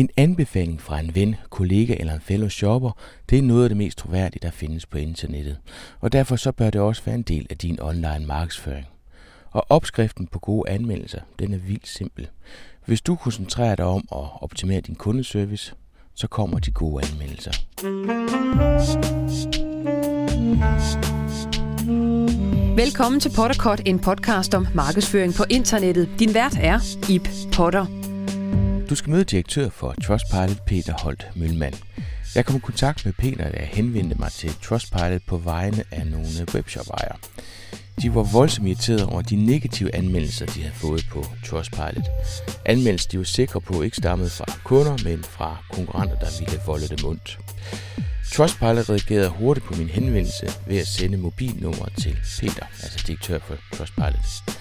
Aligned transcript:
En 0.00 0.10
anbefaling 0.16 0.80
fra 0.80 1.00
en 1.00 1.14
ven, 1.14 1.36
kollega 1.50 1.96
eller 2.00 2.14
en 2.14 2.20
fellow 2.20 2.48
shopper, 2.48 2.90
det 3.30 3.38
er 3.38 3.42
noget 3.42 3.62
af 3.62 3.68
det 3.68 3.76
mest 3.76 3.98
troværdige, 3.98 4.40
der 4.42 4.50
findes 4.50 4.86
på 4.86 4.98
internettet. 4.98 5.58
Og 6.00 6.12
derfor 6.12 6.36
så 6.36 6.52
bør 6.52 6.70
det 6.70 6.80
også 6.80 7.02
være 7.04 7.14
en 7.14 7.22
del 7.22 7.46
af 7.50 7.58
din 7.58 7.80
online 7.80 8.26
markedsføring. 8.26 8.86
Og 9.50 9.66
opskriften 9.68 10.26
på 10.26 10.38
gode 10.38 10.70
anmeldelser, 10.70 11.20
den 11.38 11.54
er 11.54 11.58
vildt 11.58 11.88
simpel. 11.88 12.28
Hvis 12.84 13.00
du 13.00 13.16
koncentrerer 13.16 13.76
dig 13.76 13.84
om 13.84 14.08
at 14.12 14.42
optimere 14.42 14.80
din 14.80 14.94
kundeservice, 14.94 15.74
så 16.14 16.26
kommer 16.26 16.58
de 16.58 16.70
gode 16.70 17.04
anmeldelser. 17.06 17.52
Velkommen 22.76 23.20
til 23.20 23.32
Potterkort, 23.36 23.82
en 23.86 23.98
podcast 23.98 24.54
om 24.54 24.66
markedsføring 24.74 25.34
på 25.34 25.44
internettet. 25.50 26.08
Din 26.18 26.34
vært 26.34 26.56
er 26.60 26.78
Ip 27.10 27.28
Potter. 27.52 27.99
Du 28.90 28.94
skal 28.94 29.10
møde 29.10 29.24
direktør 29.24 29.68
for 29.68 29.94
Trustpilot, 30.04 30.62
Peter 30.66 30.94
Holt 31.02 31.28
Mølmand. 31.34 31.74
Jeg 32.34 32.46
kom 32.46 32.56
i 32.56 32.58
kontakt 32.58 33.04
med 33.04 33.12
Peter, 33.12 33.50
da 33.50 33.58
jeg 33.58 33.68
henvendte 33.72 34.16
mig 34.18 34.32
til 34.32 34.52
Trustpilot 34.62 35.22
på 35.26 35.36
vegne 35.36 35.84
af 35.90 36.06
nogle 36.06 36.46
webshop-ejere. 36.54 37.16
De 38.02 38.14
var 38.14 38.22
voldsomt 38.22 38.68
irriterede 38.68 39.06
over 39.06 39.22
de 39.22 39.36
negative 39.46 39.94
anmeldelser, 39.94 40.46
de 40.46 40.62
havde 40.62 40.74
fået 40.74 41.06
på 41.10 41.26
Trustpilot. 41.46 42.04
Anmeldelser, 42.64 43.08
de 43.10 43.18
var 43.18 43.24
sikre 43.24 43.60
på, 43.60 43.82
ikke 43.82 43.96
stammede 43.96 44.30
fra 44.30 44.44
kunder, 44.64 44.96
men 45.04 45.24
fra 45.24 45.56
konkurrenter, 45.72 46.16
der 46.16 46.38
ville 46.38 46.60
volde 46.66 46.88
dem 46.88 46.98
ondt. 47.04 47.38
Trustpilot 48.32 48.90
reagerede 48.90 49.28
hurtigt 49.28 49.66
på 49.66 49.74
min 49.74 49.88
henvendelse 49.88 50.46
ved 50.66 50.78
at 50.78 50.86
sende 50.86 51.16
mobilnummer 51.16 51.86
til 51.98 52.16
Peter, 52.40 52.66
altså 52.82 53.04
direktør 53.06 53.38
for 53.38 53.56
Trustpilot. 53.76 54.60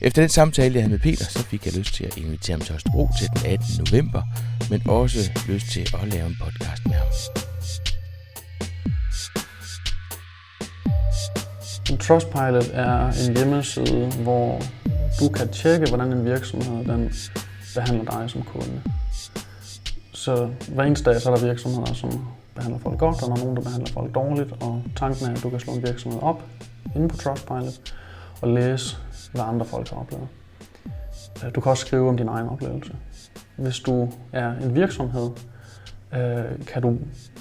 Efter 0.00 0.22
den 0.22 0.28
samtale, 0.28 0.74
jeg 0.74 0.82
havde 0.82 0.92
med 0.92 0.98
Peter, 0.98 1.24
så 1.24 1.42
fik 1.42 1.66
jeg 1.66 1.74
lyst 1.74 1.94
til 1.94 2.04
at 2.04 2.16
invitere 2.16 2.54
ham 2.54 2.60
til 2.60 2.74
Østerbro 2.74 3.08
til 3.18 3.28
den 3.28 3.52
18. 3.52 3.66
november, 3.90 4.22
men 4.70 4.82
også 4.88 5.30
lyst 5.48 5.66
til 5.66 5.86
at 6.02 6.08
lave 6.08 6.26
en 6.26 6.36
podcast 6.40 6.86
med 6.86 6.94
ham. 6.94 7.06
Trustpilot 12.00 12.70
er 12.72 13.28
en 13.28 13.36
hjemmeside, 13.36 14.12
hvor 14.22 14.62
du 15.20 15.28
kan 15.28 15.48
tjekke, 15.52 15.88
hvordan 15.88 16.12
en 16.12 16.24
virksomhed 16.24 16.84
den 16.84 17.12
behandler 17.74 18.04
dig 18.04 18.30
som 18.30 18.42
kunde. 18.42 18.82
Så 20.12 20.50
hver 20.68 20.84
eneste 20.84 21.10
dag 21.10 21.20
så 21.20 21.30
er 21.30 21.36
der 21.36 21.46
virksomheder, 21.46 21.94
som 21.94 22.26
behandler 22.54 22.80
folk 22.80 22.98
godt, 22.98 23.22
og 23.22 23.28
der 23.28 23.34
er 23.34 23.38
nogen, 23.38 23.56
der 23.56 23.62
behandler 23.62 23.92
folk 23.92 24.14
dårligt. 24.14 24.52
Og 24.60 24.82
tanken 24.96 25.26
er, 25.26 25.30
at 25.32 25.42
du 25.42 25.50
kan 25.50 25.60
slå 25.60 25.72
en 25.72 25.82
virksomhed 25.82 26.22
op 26.22 26.42
inde 26.96 27.08
på 27.08 27.16
Trustpilot 27.16 27.94
og 28.40 28.48
læse, 28.48 28.96
hvad 29.32 29.42
andre 29.42 29.66
folk 29.66 29.90
har 29.90 29.96
oplevet. 29.96 30.28
Øh, 31.44 31.54
du 31.54 31.60
kan 31.60 31.70
også 31.70 31.86
skrive 31.86 32.08
om 32.08 32.16
din 32.16 32.28
egen 32.28 32.48
oplevelse. 32.48 32.96
Hvis 33.56 33.80
du 33.80 34.12
er 34.32 34.52
en 34.52 34.74
virksomhed, 34.74 35.30
øh, 36.14 36.66
kan 36.66 36.82
du 36.82 36.98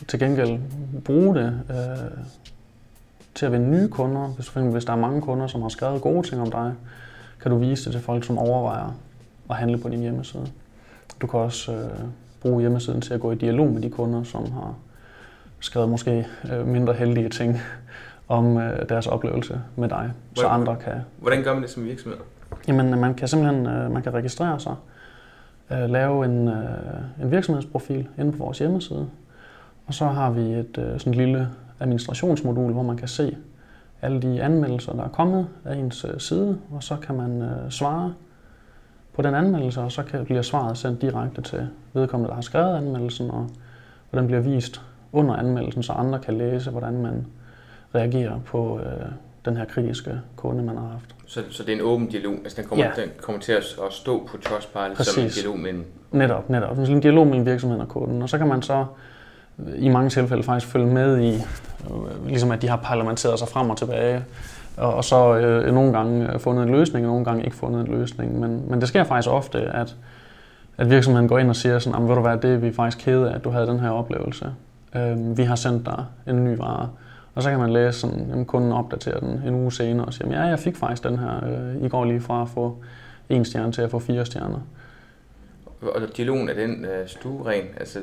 til 0.07 0.19
gengæld 0.19 0.59
bruge 1.05 1.35
det 1.35 1.61
øh, 1.69 2.23
til 3.35 3.45
at 3.45 3.51
vinde 3.51 3.69
nye 3.69 3.87
kunder. 3.87 4.27
Hvis, 4.27 4.49
for 4.49 4.59
eksempel, 4.59 4.71
hvis 4.71 4.85
der 4.85 4.93
er 4.93 4.97
mange 4.97 5.21
kunder, 5.21 5.47
som 5.47 5.61
har 5.61 5.69
skrevet 5.69 6.01
gode 6.01 6.27
ting 6.27 6.41
om 6.41 6.51
dig, 6.51 6.73
kan 7.41 7.51
du 7.51 7.57
vise 7.57 7.85
det 7.85 7.91
til 7.91 8.01
folk, 8.01 8.23
som 8.23 8.37
overvejer 8.37 8.95
at 9.49 9.55
handle 9.55 9.77
på 9.77 9.89
din 9.89 9.99
hjemmeside. 9.99 10.47
Du 11.21 11.27
kan 11.27 11.39
også 11.39 11.73
øh, 11.73 11.89
bruge 12.41 12.61
hjemmesiden 12.61 13.01
til 13.01 13.13
at 13.13 13.19
gå 13.19 13.31
i 13.31 13.35
dialog 13.35 13.67
med 13.67 13.81
de 13.81 13.89
kunder, 13.89 14.23
som 14.23 14.51
har 14.51 14.75
skrevet 15.59 15.89
måske 15.89 16.27
øh, 16.51 16.67
mindre 16.67 16.93
heldige 16.93 17.29
ting 17.29 17.59
om 18.27 18.57
øh, 18.57 18.89
deres 18.89 19.07
oplevelse 19.07 19.61
med 19.75 19.89
dig, 19.89 20.11
så 20.35 20.41
Hvordan- 20.41 20.59
andre 20.59 20.75
kan. 20.75 20.93
Hvordan 21.19 21.43
gør 21.43 21.53
man 21.53 21.61
det 21.61 21.69
som 21.69 21.85
virksomhed? 21.85 22.19
Jamen, 22.67 22.99
man 22.99 23.13
kan 23.13 23.27
simpelthen 23.27 23.65
øh, 23.65 23.91
man 23.91 24.01
kan 24.03 24.13
registrere 24.13 24.59
sig, 24.59 24.75
øh, 25.71 25.89
lave 25.89 26.25
en, 26.25 26.47
øh, 26.47 27.23
en 27.23 27.31
virksomhedsprofil 27.31 28.07
inde 28.17 28.31
på 28.31 28.37
vores 28.37 28.59
hjemmeside, 28.59 29.07
og 29.87 29.93
så 29.93 30.05
har 30.05 30.31
vi 30.31 30.41
et 30.41 30.77
øh, 30.77 30.99
sådan 30.99 31.13
et 31.13 31.17
lille 31.17 31.49
administrationsmodul, 31.79 32.71
hvor 32.71 32.83
man 32.83 32.97
kan 32.97 33.07
se 33.07 33.37
alle 34.01 34.21
de 34.21 34.43
anmeldelser, 34.43 34.93
der 34.93 35.03
er 35.03 35.07
kommet 35.09 35.47
af 35.65 35.75
ens 35.75 36.05
øh, 36.13 36.19
side, 36.19 36.57
og 36.71 36.83
så 36.83 36.95
kan 36.95 37.15
man 37.15 37.41
øh, 37.41 37.69
svare 37.71 38.13
på 39.15 39.21
den 39.21 39.35
anmeldelse, 39.35 39.81
og 39.81 39.91
så 39.91 40.03
kan, 40.03 40.25
bliver 40.25 40.41
svaret 40.41 40.77
sendt 40.77 41.01
direkte 41.01 41.41
til 41.41 41.67
vedkommende, 41.93 42.29
der 42.29 42.35
har 42.35 42.41
skrevet 42.41 42.75
anmeldelsen, 42.77 43.31
og, 43.31 43.49
og 44.11 44.17
den 44.17 44.27
bliver 44.27 44.41
vist 44.41 44.81
under 45.11 45.35
anmeldelsen, 45.35 45.83
så 45.83 45.93
andre 45.93 46.19
kan 46.19 46.37
læse, 46.37 46.71
hvordan 46.71 47.01
man 47.01 47.25
reagerer 47.95 48.39
på 48.45 48.79
øh, 48.79 49.05
den 49.45 49.57
her 49.57 49.65
kritiske 49.65 50.11
kunde, 50.35 50.63
man 50.63 50.77
har 50.77 50.87
haft. 50.87 51.15
Så, 51.27 51.41
så 51.49 51.63
det 51.63 51.69
er 51.71 51.75
en 51.75 51.81
åben 51.81 52.07
dialog, 52.07 52.33
altså 52.43 52.61
den 52.61 52.67
kommer, 52.69 52.85
Ja. 52.85 53.01
den 53.01 53.09
kommer 53.21 53.41
til 53.41 53.51
at, 53.51 53.63
at 53.87 53.93
stå 53.93 54.27
på 54.31 54.37
Trustpilot 54.37 54.97
som 55.05 55.23
en 55.23 55.29
dialog 55.29 55.59
mellem... 55.59 55.85
Netop, 56.11 56.49
netop. 56.49 56.75
Sådan 56.75 56.95
en 56.95 56.99
dialog 57.01 57.27
mellem 57.27 57.45
virksomheden 57.45 57.81
og 57.81 57.87
kunden. 57.89 58.21
Og 58.21 58.29
så 58.29 58.37
kan 58.37 58.47
man 58.47 58.61
så 58.61 58.85
øh, 59.67 59.73
i 59.83 59.89
mange 59.89 60.09
tilfælde 60.09 60.43
faktisk 60.43 60.71
følge 60.71 60.85
med 60.87 61.19
i, 61.21 61.33
øh, 61.33 62.27
ligesom 62.27 62.51
at 62.51 62.61
de 62.61 62.67
har 62.69 62.77
parlamenteret 62.77 63.39
sig 63.39 63.47
frem 63.47 63.69
og 63.69 63.77
tilbage. 63.77 64.23
Og, 64.77 64.93
og 64.93 65.03
så 65.03 65.35
øh, 65.37 65.73
nogle 65.73 65.93
gange 65.93 66.33
øh, 66.33 66.39
fundet 66.39 66.63
en 66.63 66.69
løsning, 66.71 67.05
og 67.05 67.09
nogle 67.11 67.25
gange 67.25 67.43
ikke 67.45 67.55
fundet 67.55 67.81
en 67.87 67.87
løsning. 67.95 68.39
Men, 68.39 68.63
men 68.69 68.81
det 68.81 68.87
sker 68.87 69.03
faktisk 69.03 69.31
ofte, 69.31 69.59
at, 69.59 69.95
at 70.77 70.89
virksomheden 70.89 71.27
går 71.27 71.37
ind 71.39 71.49
og 71.49 71.55
siger 71.55 71.79
sådan, 71.79 71.93
"Jamen, 71.95 72.09
ved 72.09 72.15
du 72.15 72.21
hvad, 72.21 72.37
det 72.37 72.53
er 72.53 72.57
vi 72.57 72.73
faktisk 72.73 73.05
kede 73.05 73.29
af, 73.31 73.35
at 73.35 73.43
du 73.43 73.49
havde 73.49 73.67
den 73.67 73.79
her 73.79 73.89
oplevelse. 73.89 74.45
Øh, 74.95 75.37
vi 75.37 75.43
har 75.43 75.55
sendt 75.55 75.85
dig 75.85 76.05
en 76.27 76.43
ny 76.45 76.57
vare. 76.57 76.89
Og 77.37 77.43
så 77.43 77.49
kan 77.49 77.59
man 77.59 77.73
læse, 77.73 77.99
sådan, 77.99 78.31
at 78.39 78.47
kunden 78.47 78.71
opdaterer 78.71 79.19
den 79.19 79.41
en 79.45 79.55
uge 79.55 79.71
senere 79.71 80.05
og 80.05 80.13
siger, 80.13 80.41
ja, 80.41 80.41
jeg 80.41 80.59
fik 80.59 80.75
faktisk 80.75 81.03
den 81.03 81.19
her 81.19 81.45
øh, 81.45 81.85
i 81.85 81.89
går 81.89 82.05
lige 82.05 82.21
fra 82.21 82.41
at 82.41 82.49
få 82.49 82.77
en 83.29 83.45
stjerne 83.45 83.71
til 83.71 83.81
at 83.81 83.91
få 83.91 83.99
fire 83.99 84.25
stjerner. 84.25 84.59
Og 85.81 86.01
dialogen 86.17 86.49
er 86.49 86.53
den 86.53 86.85
øh, 86.85 87.07
stueren, 87.07 87.65
altså 87.79 87.99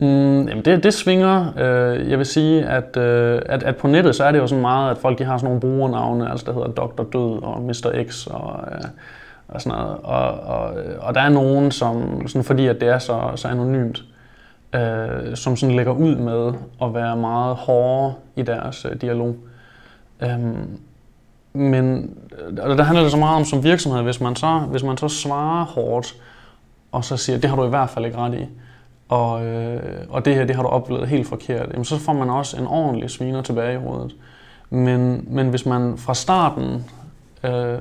Mm, 0.00 0.48
jamen 0.48 0.64
det, 0.64 0.82
det 0.82 0.94
svinger. 0.94 1.52
Øh, 1.58 2.10
jeg 2.10 2.18
vil 2.18 2.26
sige, 2.26 2.66
at, 2.66 2.96
øh, 2.96 3.42
at, 3.46 3.62
at 3.62 3.76
på 3.76 3.86
nettet, 3.86 4.14
så 4.14 4.24
er 4.24 4.32
det 4.32 4.38
jo 4.38 4.46
sådan 4.46 4.62
meget, 4.62 4.90
at 4.90 4.98
folk 4.98 5.18
de 5.18 5.24
har 5.24 5.38
sådan 5.38 5.46
nogle 5.46 5.60
brugernavne, 5.60 6.30
altså 6.30 6.46
der 6.46 6.52
hedder 6.52 6.68
Dr. 6.68 7.02
Død 7.02 7.42
og 7.42 7.62
Mr. 7.62 8.04
X 8.08 8.26
og, 8.26 8.60
øh, 8.72 8.84
og 9.48 9.60
sådan 9.60 9.78
noget. 9.78 9.96
Og, 10.02 10.40
og, 10.40 10.74
og 11.00 11.14
der 11.14 11.20
er 11.20 11.28
nogen, 11.28 11.70
som, 11.70 12.28
sådan 12.28 12.44
fordi 12.44 12.66
at 12.66 12.80
det 12.80 12.88
er 12.88 12.98
så, 12.98 13.32
så 13.36 13.48
anonymt, 13.48 14.04
øh, 14.74 15.36
som 15.36 15.56
sådan 15.56 15.76
lægger 15.76 15.92
ud 15.92 16.16
med 16.16 16.52
at 16.82 16.94
være 16.94 17.16
meget 17.16 17.56
hårde 17.56 18.14
i 18.36 18.42
deres 18.42 18.84
øh, 18.84 19.00
dialog. 19.00 19.36
Øhm, 20.22 20.80
men 21.52 22.14
øh, 22.38 22.70
og 22.70 22.78
der 22.78 22.84
handler 22.84 23.02
det 23.02 23.12
så 23.12 23.18
meget 23.18 23.36
om 23.36 23.44
som 23.44 23.64
virksomhed, 23.64 24.02
hvis 24.02 24.20
man 24.20 24.36
så, 24.36 24.58
hvis 24.58 24.82
man 24.82 24.96
så 24.96 25.08
svarer 25.08 25.64
hårdt, 25.64 26.14
og 26.92 27.04
så 27.04 27.16
siger, 27.16 27.38
det 27.38 27.50
har 27.50 27.56
du 27.56 27.64
i 27.66 27.68
hvert 27.68 27.90
fald 27.90 28.04
ikke 28.04 28.18
ret 28.18 28.34
i, 28.34 28.46
og, 29.08 29.46
øh, 29.46 30.06
og 30.08 30.24
det 30.24 30.34
her, 30.34 30.44
det 30.44 30.56
har 30.56 30.62
du 30.62 30.68
oplevet 30.68 31.08
helt 31.08 31.28
forkert, 31.28 31.68
jamen, 31.70 31.84
så 31.84 31.98
får 31.98 32.12
man 32.12 32.30
også 32.30 32.56
en 32.56 32.66
ordentlig 32.66 33.10
sviner 33.10 33.42
tilbage 33.42 33.74
i 33.74 33.82
hovedet. 33.82 34.14
Men, 34.70 35.24
men 35.28 35.48
hvis 35.48 35.66
man 35.66 35.98
fra 35.98 36.14
starten 36.14 36.84
øh, 37.44 37.78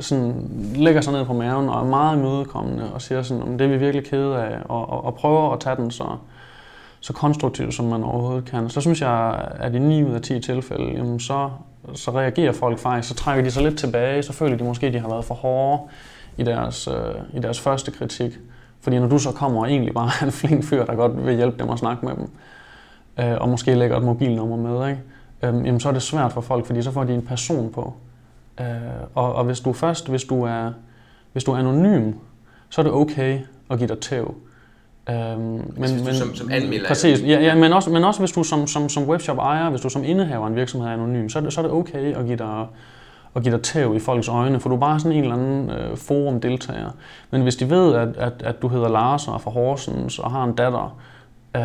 sådan 0.00 0.50
lægger 0.74 1.00
sig 1.00 1.12
ned 1.12 1.24
på 1.24 1.32
maven 1.32 1.68
og 1.68 1.80
er 1.80 1.84
meget 1.84 2.18
imødekommende 2.18 2.92
og 2.92 3.02
siger 3.02 3.22
sådan, 3.22 3.42
om 3.42 3.58
det 3.58 3.64
er 3.64 3.68
vi 3.68 3.76
virkelig 3.76 4.06
kede 4.06 4.36
af, 4.36 4.58
og, 4.64 4.90
og, 4.90 5.04
og 5.04 5.14
prøver 5.14 5.52
at 5.52 5.60
tage 5.60 5.76
den 5.76 5.90
så, 5.90 6.04
så 7.00 7.12
konstruktivt, 7.12 7.74
som 7.74 7.84
man 7.84 8.02
overhovedet 8.02 8.44
kan, 8.44 8.70
så 8.70 8.80
synes 8.80 9.00
jeg, 9.00 9.48
at 9.58 9.74
i 9.74 9.78
9 9.78 10.04
ud 10.04 10.14
af 10.14 10.20
10 10.20 10.40
tilfælde, 10.40 10.92
jamen 10.92 11.20
så, 11.20 11.50
så 11.94 12.10
reagerer 12.10 12.52
folk 12.52 12.78
faktisk, 12.78 13.08
så 13.08 13.14
trækker 13.14 13.44
de 13.44 13.50
sig 13.50 13.62
lidt 13.62 13.78
tilbage, 13.78 14.22
så 14.22 14.32
føler 14.32 14.56
de 14.56 14.64
måske, 14.64 14.86
at 14.86 14.92
de 14.92 14.98
har 14.98 15.08
været 15.08 15.24
for 15.24 15.34
hårde 15.34 15.82
i 16.36 16.42
deres, 16.42 16.88
øh, 16.88 17.38
i 17.38 17.38
deres 17.38 17.60
første 17.60 17.90
kritik. 17.90 18.32
Fordi 18.80 18.98
når 18.98 19.06
du 19.06 19.18
så 19.18 19.32
kommer 19.32 19.60
og 19.60 19.70
egentlig 19.70 19.94
bare 19.94 20.10
er 20.20 20.24
en 20.24 20.32
flink 20.32 20.64
fyr, 20.64 20.84
der 20.84 20.94
godt 20.94 21.26
vil 21.26 21.36
hjælpe 21.36 21.58
dem 21.58 21.68
og 21.68 21.78
snakke 21.78 22.06
med 22.06 22.14
dem, 22.14 22.30
øh, 23.20 23.36
og 23.40 23.48
måske 23.48 23.74
lægger 23.74 23.96
et 23.96 24.04
mobilnummer 24.04 24.56
med, 24.56 24.88
ikke? 24.88 25.00
Øhm, 25.42 25.64
jamen 25.64 25.80
så 25.80 25.88
er 25.88 25.92
det 25.92 26.02
svært 26.02 26.32
for 26.32 26.40
folk, 26.40 26.66
fordi 26.66 26.82
så 26.82 26.90
får 26.90 27.04
de 27.04 27.14
en 27.14 27.22
person 27.22 27.72
på. 27.72 27.94
Øh, 28.60 28.66
og, 29.14 29.34
og 29.34 29.44
hvis 29.44 29.60
du 29.60 29.72
først, 29.72 30.08
hvis 30.08 30.24
du 30.24 30.42
er, 30.42 30.72
hvis 31.32 31.44
du 31.44 31.52
er 31.52 31.56
anonym, 31.56 32.12
så 32.70 32.80
er 32.80 32.82
det 32.82 32.92
okay 32.92 33.38
at 33.70 33.78
give 33.78 33.88
dig 33.88 33.98
tæv. 33.98 34.34
Øhm, 35.10 35.38
men, 35.40 35.62
hvis 35.76 35.90
du 35.90 36.14
som- 36.14 36.34
som 36.34 36.50
anmelder 36.52 36.84
er 36.84 36.88
Præcis, 36.88 37.22
ja, 37.22 37.40
ja, 37.40 37.54
men, 37.54 37.72
også, 37.72 37.90
men 37.90 38.04
også 38.04 38.20
hvis 38.20 38.32
du 38.32 38.42
som, 38.42 38.66
som, 38.66 38.88
som 38.88 39.08
webshop 39.08 39.38
ejer, 39.38 39.70
hvis 39.70 39.80
du 39.80 39.88
som 39.88 40.04
indehaver 40.04 40.44
af 40.44 40.48
en 40.50 40.56
virksomhed 40.56 40.88
er 40.88 40.92
anonym, 40.92 41.28
så 41.28 41.38
er 41.38 41.42
det, 41.42 41.52
så 41.52 41.60
er 41.60 41.62
det 41.62 41.72
okay 41.72 42.14
at 42.16 42.26
give 42.26 42.36
dig 42.36 42.66
at 43.36 43.42
give 43.42 43.54
dig 43.54 43.62
tæv 43.62 43.96
i 43.96 43.98
folks 43.98 44.28
øjne, 44.28 44.60
for 44.60 44.68
du 44.68 44.74
er 44.74 44.80
bare 44.80 45.00
sådan 45.00 45.16
en 45.18 45.22
eller 45.24 45.36
anden 45.36 45.70
øh, 45.70 45.96
forum-deltager. 45.96 46.90
Men 47.30 47.42
hvis 47.42 47.56
de 47.56 47.70
ved, 47.70 47.94
at, 47.94 48.08
at, 48.16 48.32
at 48.44 48.62
du 48.62 48.68
hedder 48.68 48.88
Lars 48.88 49.28
og 49.28 49.34
er 49.34 49.38
fra 49.38 49.50
Horsens 49.50 50.18
og 50.18 50.30
har 50.30 50.44
en 50.44 50.52
datter, 50.54 50.98
øh, 51.56 51.62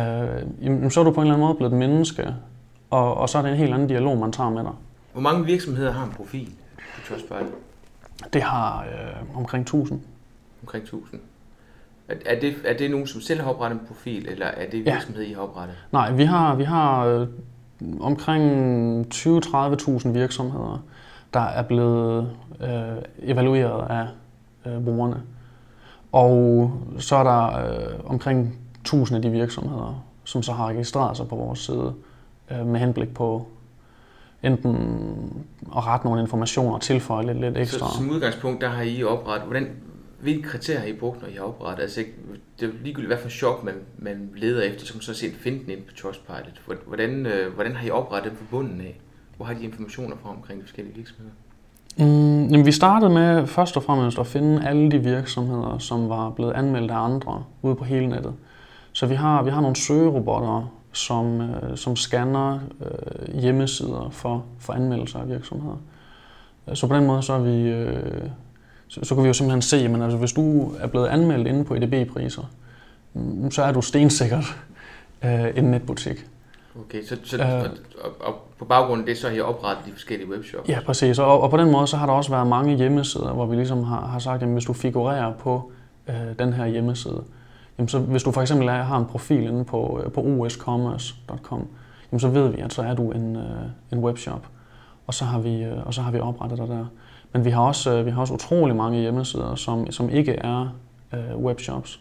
jamen, 0.64 0.90
så 0.90 1.00
er 1.00 1.04
du 1.04 1.10
på 1.10 1.20
en 1.20 1.26
eller 1.26 1.34
anden 1.34 1.46
måde 1.46 1.54
blevet 1.54 1.72
et 1.72 1.78
menneske, 1.78 2.34
og, 2.90 3.14
og 3.16 3.28
så 3.28 3.38
er 3.38 3.42
det 3.42 3.50
en 3.50 3.56
helt 3.56 3.74
anden 3.74 3.88
dialog, 3.88 4.18
man 4.18 4.32
tager 4.32 4.50
med 4.50 4.62
dig. 4.62 4.72
Hvor 5.12 5.22
mange 5.22 5.44
virksomheder 5.46 5.92
har 5.92 6.04
en 6.04 6.12
profil 6.16 6.48
på 6.94 7.00
Trustpilot? 7.08 7.52
Det 8.32 8.42
har 8.42 8.80
øh, 8.84 9.36
omkring 9.38 9.62
1000. 9.62 10.00
Omkring 10.62 10.82
1000. 10.84 11.20
Er, 12.08 12.14
er, 12.26 12.40
det, 12.40 12.54
er 12.64 12.76
det 12.76 12.90
nogen, 12.90 13.06
som 13.06 13.20
selv 13.20 13.40
har 13.40 13.50
oprettet 13.50 13.80
en 13.80 13.86
profil, 13.86 14.28
eller 14.28 14.46
er 14.46 14.70
det 14.70 14.86
Ja. 14.86 14.92
virksomhed, 14.92 15.22
I 15.22 15.32
har 15.32 15.42
oprettet? 15.42 15.76
Nej, 15.92 16.12
vi 16.12 16.24
har, 16.24 16.54
vi 16.54 16.64
har 16.64 17.04
øh, 17.06 17.26
omkring 18.00 19.14
20-30.000 19.14 20.08
virksomheder, 20.08 20.84
der 21.34 21.40
er 21.40 21.62
blevet 21.62 22.30
øh, 22.60 23.02
evalueret 23.22 23.90
af 23.90 24.06
øh, 24.66 24.84
brugerne. 24.84 25.22
Og 26.12 26.70
så 26.98 27.16
er 27.16 27.22
der 27.24 27.46
øh, 27.66 27.94
omkring 28.04 28.58
1000 28.80 29.16
af 29.16 29.22
de 29.22 29.30
virksomheder, 29.30 30.04
som 30.24 30.42
så 30.42 30.52
har 30.52 30.66
registreret 30.68 31.16
sig 31.16 31.28
på 31.28 31.36
vores 31.36 31.58
side 31.58 31.94
øh, 32.50 32.66
med 32.66 32.80
henblik 32.80 33.14
på 33.14 33.46
enten 34.42 34.74
at 35.76 35.86
rette 35.86 36.06
nogle 36.06 36.20
informationer 36.20 36.74
og 36.74 36.80
tilføje 36.80 37.26
lidt, 37.26 37.40
lidt 37.40 37.58
ekstra. 37.58 37.88
Så 37.90 37.96
som 37.96 38.10
udgangspunkt, 38.10 38.60
der 38.60 38.68
har 38.68 38.82
I 38.82 39.02
oprettet, 39.04 39.48
hvordan, 39.48 39.68
hvilke 40.20 40.42
kriterier 40.42 40.80
har 40.80 40.86
I 40.86 40.92
brugt, 40.92 41.22
når 41.22 41.28
I 41.28 41.32
har 41.32 41.42
oprettet? 41.42 41.82
Altså, 41.82 42.04
det 42.60 42.68
er 42.68 42.72
ligegyldigt, 42.82 43.08
hvad 43.08 43.22
for 43.22 43.28
shop 43.28 43.64
man, 43.64 43.74
man 43.98 44.30
leder 44.36 44.62
efter, 44.62 44.86
så 44.86 44.94
man 44.94 45.02
så 45.02 45.14
set 45.14 45.32
finde 45.34 45.58
den 45.58 45.70
ind 45.70 45.80
på 45.80 45.94
Trustpilot. 45.94 46.80
Hvordan, 46.86 47.26
øh, 47.26 47.54
hvordan 47.54 47.76
har 47.76 47.86
I 47.86 47.90
oprettet 47.90 48.30
dem 48.30 48.38
fra 48.38 48.46
bunden 48.50 48.80
af? 48.80 49.00
Hvor 49.36 49.46
har 49.46 49.54
de 49.54 49.64
informationer 49.64 50.16
fra 50.22 50.30
omkring 50.30 50.60
de 50.60 50.64
forskellige 50.64 50.96
virksomheder? 50.96 51.32
Mm, 51.98 52.46
jamen, 52.46 52.66
vi 52.66 52.72
startede 52.72 53.10
med 53.10 53.46
først 53.46 53.76
og 53.76 53.82
fremmest 53.82 54.18
at 54.18 54.26
finde 54.26 54.68
alle 54.68 54.90
de 54.90 54.98
virksomheder, 54.98 55.78
som 55.78 56.08
var 56.08 56.30
blevet 56.30 56.52
anmeldt 56.52 56.90
af 56.90 56.96
andre 56.96 57.44
ude 57.62 57.74
på 57.74 57.84
hele 57.84 58.06
nettet. 58.08 58.34
Så 58.92 59.06
vi 59.06 59.14
har, 59.14 59.42
vi 59.42 59.50
har 59.50 59.60
nogle 59.60 59.76
søgerobotter, 59.76 60.72
som, 60.92 61.40
øh, 61.40 61.76
som 61.76 61.96
scanner 61.96 62.58
øh, 62.80 63.40
hjemmesider 63.40 64.08
for, 64.12 64.44
for 64.58 64.72
anmeldelser 64.72 65.18
af 65.18 65.28
virksomheder. 65.28 65.76
Så 66.74 66.86
på 66.86 66.94
den 66.94 67.06
måde 67.06 67.22
så 67.22 67.32
er 67.32 67.38
vi, 67.38 67.68
øh, 67.68 68.22
så, 68.88 69.00
så 69.02 69.14
kan 69.14 69.24
vi 69.24 69.28
jo 69.28 69.34
simpelthen 69.34 69.62
se, 69.62 69.76
at 69.76 70.02
altså, 70.02 70.18
hvis 70.18 70.32
du 70.32 70.72
er 70.80 70.86
blevet 70.86 71.06
anmeldt 71.06 71.48
inde 71.48 71.64
på 71.64 71.74
EDB-priser, 71.74 72.42
mm, 73.14 73.50
så 73.50 73.62
er 73.62 73.72
du 73.72 73.82
stensikkert 73.82 74.44
øh, 75.24 75.56
en 75.56 75.64
netbutik. 75.64 76.26
Okay, 76.80 77.04
så, 77.04 77.16
så 77.24 77.36
øh, 77.36 77.70
og, 78.04 78.12
og 78.20 78.34
på 78.58 78.64
baggrund 78.64 79.00
af 79.00 79.06
det, 79.06 79.18
så 79.18 79.28
har 79.28 79.36
I 79.36 79.40
oprettet 79.40 79.86
de 79.86 79.92
forskellige 79.92 80.30
webshops? 80.30 80.68
Ja, 80.68 80.78
præcis. 80.86 81.18
Og, 81.18 81.40
og 81.40 81.50
på 81.50 81.56
den 81.56 81.70
måde, 81.70 81.86
så 81.86 81.96
har 81.96 82.06
der 82.06 82.12
også 82.12 82.30
været 82.30 82.46
mange 82.46 82.76
hjemmesider, 82.76 83.32
hvor 83.32 83.46
vi 83.46 83.56
ligesom 83.56 83.84
har, 83.84 84.06
har 84.06 84.18
sagt, 84.18 84.42
at 84.42 84.48
hvis 84.48 84.64
du 84.64 84.72
figurerer 84.72 85.32
på 85.32 85.72
øh, 86.08 86.38
den 86.38 86.52
her 86.52 86.66
hjemmeside, 86.66 87.22
jamen 87.80 87.88
så 87.88 87.98
hvis 87.98 88.22
du 88.22 88.32
for 88.32 88.40
eksempel 88.40 88.68
er, 88.68 88.82
har 88.82 88.98
en 88.98 89.06
profil 89.06 89.42
inde 89.42 89.64
på, 89.64 90.00
øh, 90.04 90.12
på 90.12 90.20
oscommerce.com, 90.20 91.66
jamen 92.12 92.20
så 92.20 92.28
ved 92.28 92.48
vi, 92.48 92.60
at 92.60 92.72
så 92.72 92.82
er 92.82 92.94
du 92.94 93.10
en, 93.10 93.36
øh, 93.36 93.42
en 93.92 93.98
webshop, 93.98 94.46
og 95.06 95.14
så 95.14 95.24
har 95.24 95.38
vi, 95.38 95.62
øh, 95.62 95.86
og 95.86 95.94
så 95.94 96.02
har 96.02 96.10
vi 96.10 96.18
oprettet 96.18 96.58
dig 96.58 96.68
der. 96.68 96.86
Men 97.32 97.44
vi 97.44 97.50
har 97.50 97.62
også, 97.62 98.02
vi 98.02 98.10
har 98.10 98.20
også 98.20 98.34
utrolig 98.34 98.76
mange 98.76 99.00
hjemmesider, 99.00 99.54
som, 99.54 99.90
som 99.90 100.10
ikke 100.10 100.32
er 100.32 100.74
øh, 101.14 101.36
webshops, 101.36 102.00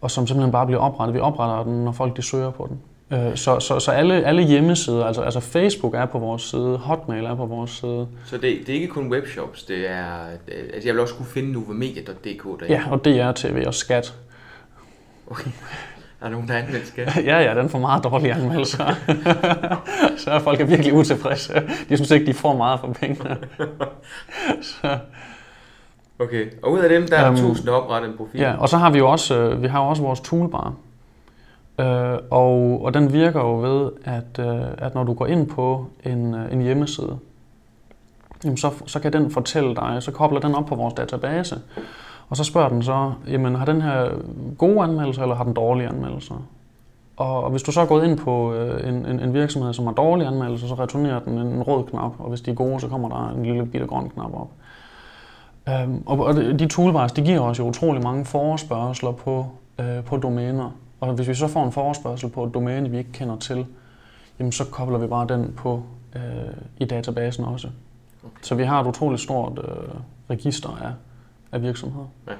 og 0.00 0.10
som 0.10 0.26
simpelthen 0.26 0.52
bare 0.52 0.66
bliver 0.66 0.80
oprettet. 0.80 1.14
Vi 1.14 1.20
opretter 1.20 1.64
den, 1.64 1.84
når 1.84 1.92
folk 1.92 2.16
de 2.16 2.22
søger 2.22 2.50
på 2.50 2.68
den. 2.70 2.80
Øh, 3.18 3.36
så, 3.36 3.60
så, 3.60 3.80
så 3.80 3.90
alle, 3.90 4.24
alle 4.24 4.42
hjemmesider, 4.42 5.04
altså, 5.04 5.22
altså 5.22 5.40
Facebook 5.40 5.94
er 5.94 6.06
på 6.06 6.18
vores 6.18 6.42
side, 6.42 6.76
Hotmail 6.76 7.24
er 7.24 7.34
på 7.34 7.46
vores 7.46 7.70
side. 7.70 8.08
Så 8.24 8.36
det, 8.36 8.42
det 8.42 8.68
er 8.68 8.74
ikke 8.74 8.88
kun 8.88 9.12
webshops, 9.12 9.62
det 9.62 9.90
er, 9.90 10.14
altså 10.48 10.88
jeg 10.88 10.94
vil 10.94 11.00
også 11.00 11.14
kunne 11.14 11.26
finde 11.26 11.52
novamedia.dk 11.52 12.44
derinde. 12.44 12.66
Ja, 12.68 12.82
og 12.90 13.04
DRTV 13.04 13.64
og 13.66 13.74
Skat. 13.74 14.14
Okay. 15.30 15.50
Der 16.20 16.26
er 16.26 16.30
nogen, 16.30 16.48
der 16.48 16.54
anmelder 16.54 16.86
skat? 16.86 17.16
ja, 17.16 17.40
ja, 17.40 17.60
den 17.60 17.68
får 17.68 17.78
meget 17.78 18.04
dårlige 18.04 18.34
anmeldelser. 18.34 18.84
så 20.24 20.40
folk 20.44 20.60
er 20.60 20.64
virkelig 20.64 20.94
utilfredse. 20.94 21.54
De 21.88 21.96
synes 21.96 22.10
ikke, 22.10 22.26
de 22.26 22.34
får 22.34 22.56
meget 22.56 22.80
for 22.80 22.92
pengene. 22.92 23.36
så. 24.62 24.98
Okay, 26.18 26.46
og 26.62 26.72
ud 26.72 26.78
af 26.78 26.88
dem, 26.88 27.08
der 27.08 27.16
er 27.16 27.28
um, 27.28 27.34
1000, 27.34 27.66
der 27.66 27.72
oprettet 27.72 28.10
en 28.10 28.16
profil? 28.16 28.40
Ja, 28.40 28.54
og 28.58 28.68
så 28.68 28.76
har 28.76 28.90
vi 28.90 28.98
jo 28.98 29.10
også, 29.10 29.38
øh, 29.38 29.62
vi 29.62 29.68
har 29.68 29.80
også 29.80 30.02
vores 30.02 30.20
toolbar. 30.20 30.74
Øh, 31.80 32.18
og, 32.30 32.84
og 32.84 32.94
den 32.94 33.12
virker 33.12 33.40
jo 33.40 33.60
ved, 33.60 33.90
at, 34.04 34.46
øh, 34.46 34.62
at 34.78 34.94
når 34.94 35.04
du 35.04 35.14
går 35.14 35.26
ind 35.26 35.46
på 35.46 35.86
en, 36.04 36.34
øh, 36.34 36.52
en 36.52 36.60
hjemmeside, 36.60 37.18
jamen 38.44 38.56
så, 38.56 38.72
så 38.86 39.00
kan 39.00 39.12
den 39.12 39.30
fortælle 39.30 39.74
dig, 39.74 39.96
så 40.00 40.12
kobler 40.12 40.40
den 40.40 40.54
op 40.54 40.66
på 40.66 40.74
vores 40.74 40.94
database, 40.94 41.60
og 42.30 42.36
så 42.36 42.44
spørger 42.44 42.68
den 42.68 42.82
så, 42.82 43.12
jamen 43.28 43.54
har 43.54 43.64
den 43.64 43.82
her 43.82 44.08
gode 44.58 44.82
anmeldelser, 44.82 45.22
eller 45.22 45.34
har 45.34 45.44
den 45.44 45.54
dårlige 45.54 45.88
anmeldelser? 45.88 46.46
Og, 47.16 47.50
hvis 47.50 47.62
du 47.62 47.72
så 47.72 47.80
er 47.80 47.86
gået 47.86 48.04
ind 48.04 48.18
på 48.18 48.54
øh, 48.54 48.88
en, 48.88 49.06
en, 49.06 49.20
en 49.20 49.34
virksomhed, 49.34 49.72
som 49.72 49.86
har 49.86 49.92
dårlige 49.92 50.28
anmeldelser, 50.28 50.66
så 50.66 50.74
returnerer 50.74 51.18
den 51.20 51.38
en 51.38 51.62
rød 51.62 51.84
knap, 51.84 52.12
og 52.18 52.28
hvis 52.28 52.40
de 52.40 52.50
er 52.50 52.54
gode, 52.54 52.80
så 52.80 52.88
kommer 52.88 53.08
der 53.08 53.30
en 53.36 53.42
lille 53.42 53.66
bitte 53.66 53.86
grøn 53.86 54.08
knap 54.08 54.34
op. 54.34 54.50
Øhm, 55.68 56.02
og, 56.06 56.18
og 56.18 56.34
de 56.34 56.68
toolbars, 56.68 57.12
de 57.12 57.22
giver 57.22 57.40
os 57.40 57.58
jo 57.58 57.68
utrolig 57.68 58.02
mange 58.02 58.24
forespørgseler 58.24 59.12
på, 59.12 59.46
øh, 59.78 60.04
på 60.04 60.16
domæner. 60.16 60.70
Og 61.00 61.12
hvis 61.12 61.28
vi 61.28 61.34
så 61.34 61.48
får 61.48 61.64
en 61.64 61.72
forespørgsel 61.72 62.30
på 62.30 62.44
et 62.44 62.54
domæne, 62.54 62.90
vi 62.90 62.98
ikke 62.98 63.12
kender 63.12 63.36
til, 63.36 63.66
jamen 64.38 64.52
så 64.52 64.64
kobler 64.64 64.98
vi 64.98 65.06
bare 65.06 65.26
den 65.28 65.54
på 65.56 65.82
øh, 66.16 66.22
i 66.78 66.84
databasen 66.84 67.44
også. 67.44 67.68
Okay. 68.24 68.42
Så 68.42 68.54
vi 68.54 68.64
har 68.64 68.80
et 68.80 68.86
utroligt 68.86 69.22
stort 69.22 69.58
øh, 69.58 69.94
register 70.30 70.78
af, 70.82 70.92
af 71.52 71.62
virksomheder. 71.62 72.06
Ja. 72.28 72.32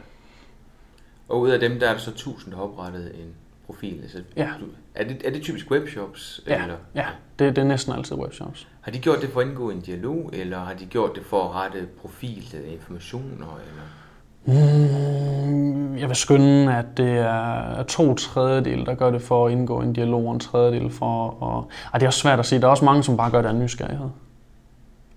Og 1.29 1.41
ud 1.41 1.51
af 1.51 1.61
dem, 1.61 1.81
der 1.81 1.89
er 1.89 1.93
der 1.93 2.01
så 2.01 2.11
1000, 2.11 2.53
der 2.53 2.59
har 2.59 2.65
oprettet 2.65 3.13
en 3.15 3.35
profil. 3.67 4.01
Altså, 4.03 4.19
ja. 4.37 4.49
Er 4.95 5.05
det, 5.05 5.23
er 5.25 5.31
det 5.31 5.43
typisk 5.43 5.71
webshops? 5.71 6.41
Ja, 6.47 6.63
eller? 6.63 6.77
ja. 6.95 7.07
Det, 7.39 7.57
det 7.57 7.63
er 7.63 7.67
næsten 7.67 7.93
altid 7.93 8.17
webshops. 8.17 8.69
Har 8.81 8.93
de 8.93 8.99
gjort 8.99 9.21
det 9.21 9.29
for 9.29 9.41
at 9.41 9.47
indgå 9.47 9.71
en 9.71 9.81
dialog, 9.81 10.31
eller 10.33 10.59
har 10.59 10.75
de 10.75 10.87
gjort 10.87 11.11
det 11.15 11.25
for 11.25 11.45
at 11.45 11.55
rette 11.55 11.87
profil 12.01 12.55
informationer? 12.73 13.61
Eller? 13.69 13.83
Mm, 14.49 15.97
jeg 15.99 16.09
vil 16.09 16.17
skynde, 16.17 16.75
at 16.75 16.87
det 16.97 17.19
er 17.19 17.83
to 17.83 18.15
tredjedel, 18.15 18.87
der 18.87 18.95
gør 18.95 19.11
det 19.11 19.23
for 19.23 19.47
at 19.47 19.53
indgå 19.53 19.81
en 19.81 19.93
dialog, 19.93 20.27
og 20.27 20.33
en 20.33 20.41
tredjedel 20.41 20.91
for 20.91 21.45
at... 21.45 21.75
Ej, 21.93 21.99
det 21.99 22.03
er 22.03 22.09
også 22.09 22.21
svært 22.21 22.39
at 22.39 22.47
sige. 22.47 22.61
Der 22.61 22.67
er 22.67 22.71
også 22.71 22.85
mange, 22.85 23.03
som 23.03 23.17
bare 23.17 23.31
gør 23.31 23.43
det 23.43 23.49
af 23.49 23.55
nysgerrighed. 23.55 24.09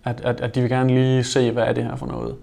At, 0.04 0.22
at, 0.22 0.42
at 0.42 0.56
de 0.56 0.62
vil 0.62 0.70
gerne 0.70 0.94
lige 0.94 1.24
se, 1.24 1.52
hvad 1.52 1.64
er 1.64 1.74
det 1.74 1.84
her 1.84 1.96
for 1.96 2.06
noget. 2.06 2.36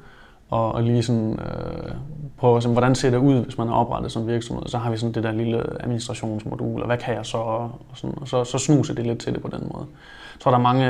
Og, 0.50 0.72
og 0.72 0.82
lige 0.82 1.02
sådan 1.02 1.38
øh, 1.40 1.92
prøve, 2.36 2.62
sådan, 2.62 2.72
hvordan 2.72 2.94
ser 2.94 3.10
det 3.10 3.18
ud, 3.18 3.44
hvis 3.44 3.58
man 3.58 3.68
har 3.68 3.74
oprettet 3.74 4.12
sådan 4.12 4.28
en 4.28 4.32
virksomhed. 4.32 4.66
Så 4.66 4.78
har 4.78 4.90
vi 4.90 4.96
sådan 4.96 5.12
det 5.12 5.22
der 5.22 5.32
lille 5.32 5.82
administrationsmodul, 5.82 6.80
og 6.80 6.86
hvad 6.86 6.98
kan 6.98 7.14
jeg 7.14 7.26
så? 7.26 7.38
Og, 7.38 7.80
sådan, 7.94 8.18
og 8.20 8.28
så, 8.28 8.44
så 8.44 8.58
snuser 8.58 8.94
det 8.94 9.06
lidt 9.06 9.18
til 9.18 9.34
det 9.34 9.42
på 9.42 9.48
den 9.48 9.70
måde. 9.74 9.86
Jeg 10.34 10.40
tror, 10.40 10.50
der 10.50 10.58
er 10.58 10.62
mange, 10.62 10.84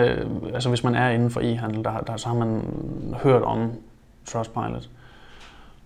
altså 0.55 0.69
hvis 0.69 0.85
man 0.85 0.95
er 0.95 1.09
inden 1.09 1.31
for 1.31 1.41
e-handel, 1.41 1.85
der, 1.85 2.01
der, 2.01 2.17
så 2.17 2.29
har 2.29 2.35
man 2.35 2.63
hørt 3.23 3.43
om 3.43 3.71
Trustpilot. 4.27 4.89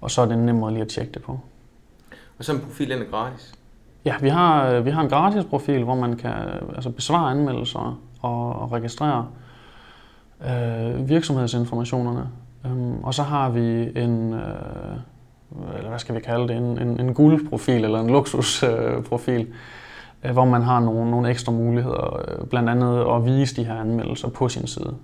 Og 0.00 0.10
så 0.10 0.22
er 0.22 0.26
det 0.26 0.38
nemmere 0.38 0.72
lige 0.72 0.82
at 0.82 0.88
tjekke 0.88 1.12
det 1.12 1.22
på. 1.22 1.40
Og 2.38 2.44
så 2.44 2.52
en 2.52 2.60
profil, 2.60 2.92
er 2.92 3.04
gratis? 3.10 3.54
Ja, 4.04 4.14
vi 4.20 4.28
har, 4.28 4.80
vi 4.80 4.90
har 4.90 5.02
en 5.02 5.08
gratis 5.08 5.44
profil, 5.44 5.84
hvor 5.84 5.94
man 5.94 6.16
kan 6.16 6.32
altså 6.74 6.90
besvare 6.90 7.30
anmeldelser 7.30 8.00
og, 8.22 8.52
og 8.52 8.72
registrere 8.72 9.26
øh, 10.50 11.08
virksomhedsinformationerne. 11.08 12.28
Um, 12.64 13.04
og 13.04 13.14
så 13.14 13.22
har 13.22 13.50
vi 13.50 13.92
en, 13.98 14.32
øh, 14.32 14.96
eller 15.76 15.88
hvad 15.88 15.98
skal 15.98 16.14
vi 16.14 16.20
kalde 16.20 16.48
det, 16.48 16.56
en, 16.56 16.78
en, 16.78 17.00
en 17.00 17.14
guldprofil 17.14 17.84
eller 17.84 18.00
en 18.00 18.10
luksusprofil, 18.10 19.54
øh, 20.22 20.32
hvor 20.32 20.44
man 20.44 20.62
har 20.62 20.80
nogle, 20.80 21.10
nogle 21.10 21.30
ekstra 21.30 21.52
muligheder, 21.52 22.20
øh, 22.28 22.46
blandt 22.46 22.68
andet 22.68 23.06
at 23.16 23.24
vise 23.24 23.56
de 23.56 23.64
her 23.64 23.74
anmeldelser 23.74 24.28
på 24.28 24.48
sin 24.48 24.66
side. 24.66 24.94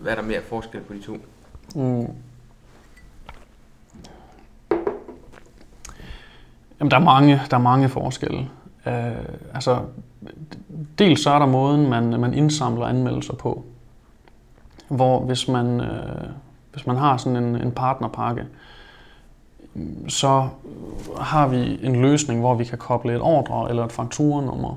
Hvad 0.00 0.12
er 0.12 0.16
der 0.16 0.22
mere 0.22 0.40
forskel 0.40 0.80
på 0.80 0.94
de 0.94 1.00
to? 1.00 1.16
Mm. 1.74 2.06
Jamen, 6.80 6.90
der 6.90 6.96
er 6.96 7.04
mange, 7.04 7.40
der 7.50 7.56
er 7.56 7.60
mange 7.60 7.88
forskelle. 7.88 8.38
Uh, 8.86 8.92
altså, 9.54 9.78
dels 10.98 11.22
så 11.22 11.30
er 11.30 11.38
der 11.38 11.46
måden, 11.46 11.90
man, 11.90 12.20
man 12.20 12.34
indsamler 12.34 12.86
anmeldelser 12.86 13.34
på. 13.34 13.64
Hvor 14.88 15.20
hvis 15.20 15.48
man, 15.48 15.80
uh, 15.80 15.86
hvis 16.72 16.86
man 16.86 16.96
har 16.96 17.16
sådan 17.16 17.44
en, 17.44 17.56
en 17.56 17.72
partnerpakke, 17.72 18.46
så 20.08 20.48
har 21.20 21.48
vi 21.48 21.78
en 21.82 22.02
løsning, 22.02 22.40
hvor 22.40 22.54
vi 22.54 22.64
kan 22.64 22.78
koble 22.78 23.14
et 23.14 23.20
ordre 23.20 23.70
eller 23.70 23.84
et 23.84 23.92
fakturanummer 23.92 24.76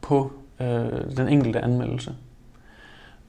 på 0.00 0.32
øh, 0.60 1.16
den 1.16 1.28
enkelte 1.28 1.60
anmeldelse. 1.60 2.14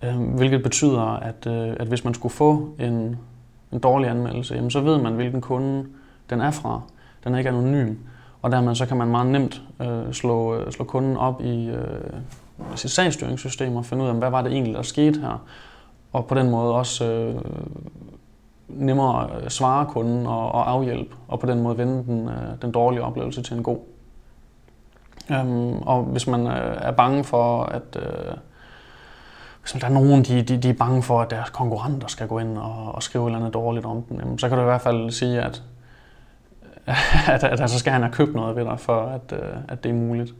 Øh, 0.04 0.20
hvilket 0.20 0.64
betyder, 0.64 1.02
at, 1.02 1.48
øh, 1.48 1.76
at 1.80 1.88
hvis 1.88 2.04
man 2.04 2.14
skulle 2.14 2.34
få 2.34 2.70
en, 2.80 3.18
en 3.72 3.80
dårlig 3.80 4.10
anmeldelse, 4.10 4.56
jamen, 4.56 4.72
så 4.72 4.82
ved 4.82 4.98
man, 4.98 5.14
hvilken 5.14 5.42
kunde 5.42 5.86
den 6.30 6.42
er 6.42 6.52
fra. 6.52 6.82
Den 7.24 7.34
er 7.34 7.38
ikke 7.38 7.50
anonym. 7.50 7.96
Og 8.42 8.52
dermed 8.52 8.76
så 8.76 8.86
kan 8.86 8.98
man 8.98 9.08
meget 9.08 9.28
nemt 9.28 9.62
øh, 9.82 10.14
slå, 10.14 10.56
øh, 10.56 10.72
slå 10.72 10.86
kunden 10.86 11.18
op 11.18 11.42
i 11.42 11.70
øh, 11.70 12.14
sit 12.76 12.92
sagstyringssystem 12.92 13.76
og 13.76 13.86
finde 13.86 14.04
ud 14.04 14.10
af, 14.10 14.16
hvad 14.16 14.30
var 14.30 14.42
det 14.42 14.52
egentlig, 14.52 14.74
der 14.74 14.82
skete 14.82 15.20
her. 15.20 15.44
Og 16.12 16.28
på 16.28 16.36
den 16.36 16.50
måde 16.50 16.74
også 16.74 17.06
øh, 17.06 17.42
nemmere 18.68 19.50
svare 19.50 19.86
kunden 19.86 20.28
og, 20.28 20.52
og 20.52 20.70
afhjælpe, 20.72 21.16
og 21.28 21.40
på 21.40 21.46
den 21.46 21.62
måde 21.62 21.78
vende 21.78 22.04
den, 22.04 22.30
øh, 22.30 22.62
den 22.62 22.72
dårlige 22.72 23.04
oplevelse 23.04 23.42
til 23.42 23.58
en 23.58 23.64
god. 23.64 23.78
Øhm, 25.32 25.82
og 25.82 26.04
hvis 26.04 26.28
man 26.28 26.48
øh, 26.48 26.78
er 26.82 26.92
bange 26.92 27.24
for, 27.24 27.64
at 27.64 27.96
øh, 27.96 28.34
hvis 29.62 29.72
der 29.82 29.88
er 29.88 29.94
nogen, 29.94 30.24
de, 30.24 30.42
de, 30.42 30.58
de 30.58 30.70
er 30.70 30.74
bange 30.74 31.04
for, 31.04 31.22
at 31.22 31.30
deres 31.30 31.50
konkurrenter 31.50 32.08
skal 32.08 32.28
gå 32.28 32.40
ind 32.40 32.58
og, 32.58 32.96
og 32.96 33.04
skrive 33.04 33.24
et 33.24 33.28
eller 33.28 33.40
andet 33.40 33.54
dårligt 33.54 33.86
om 33.86 34.02
dem, 34.02 34.20
jamen, 34.20 34.40
så 34.40 34.50
kan 34.50 34.58
du 34.58 34.64
i 34.64 34.66
hvert 34.66 34.82
fald 34.82 35.12
sige, 35.12 35.42
at 35.42 35.64
at, 37.34 37.44
at, 37.44 37.60
at 37.60 37.70
så 37.70 37.80
skal 37.80 37.94
han 37.94 38.02
have 38.02 38.14
købt 38.14 38.36
noget 38.36 38.56
ved 38.56 38.66
dig, 38.66 38.80
for 38.80 39.02
at, 39.02 39.40
øh, 39.40 39.56
at 39.68 39.84
det 39.84 39.90
er 39.90 39.94
muligt. 39.94 40.34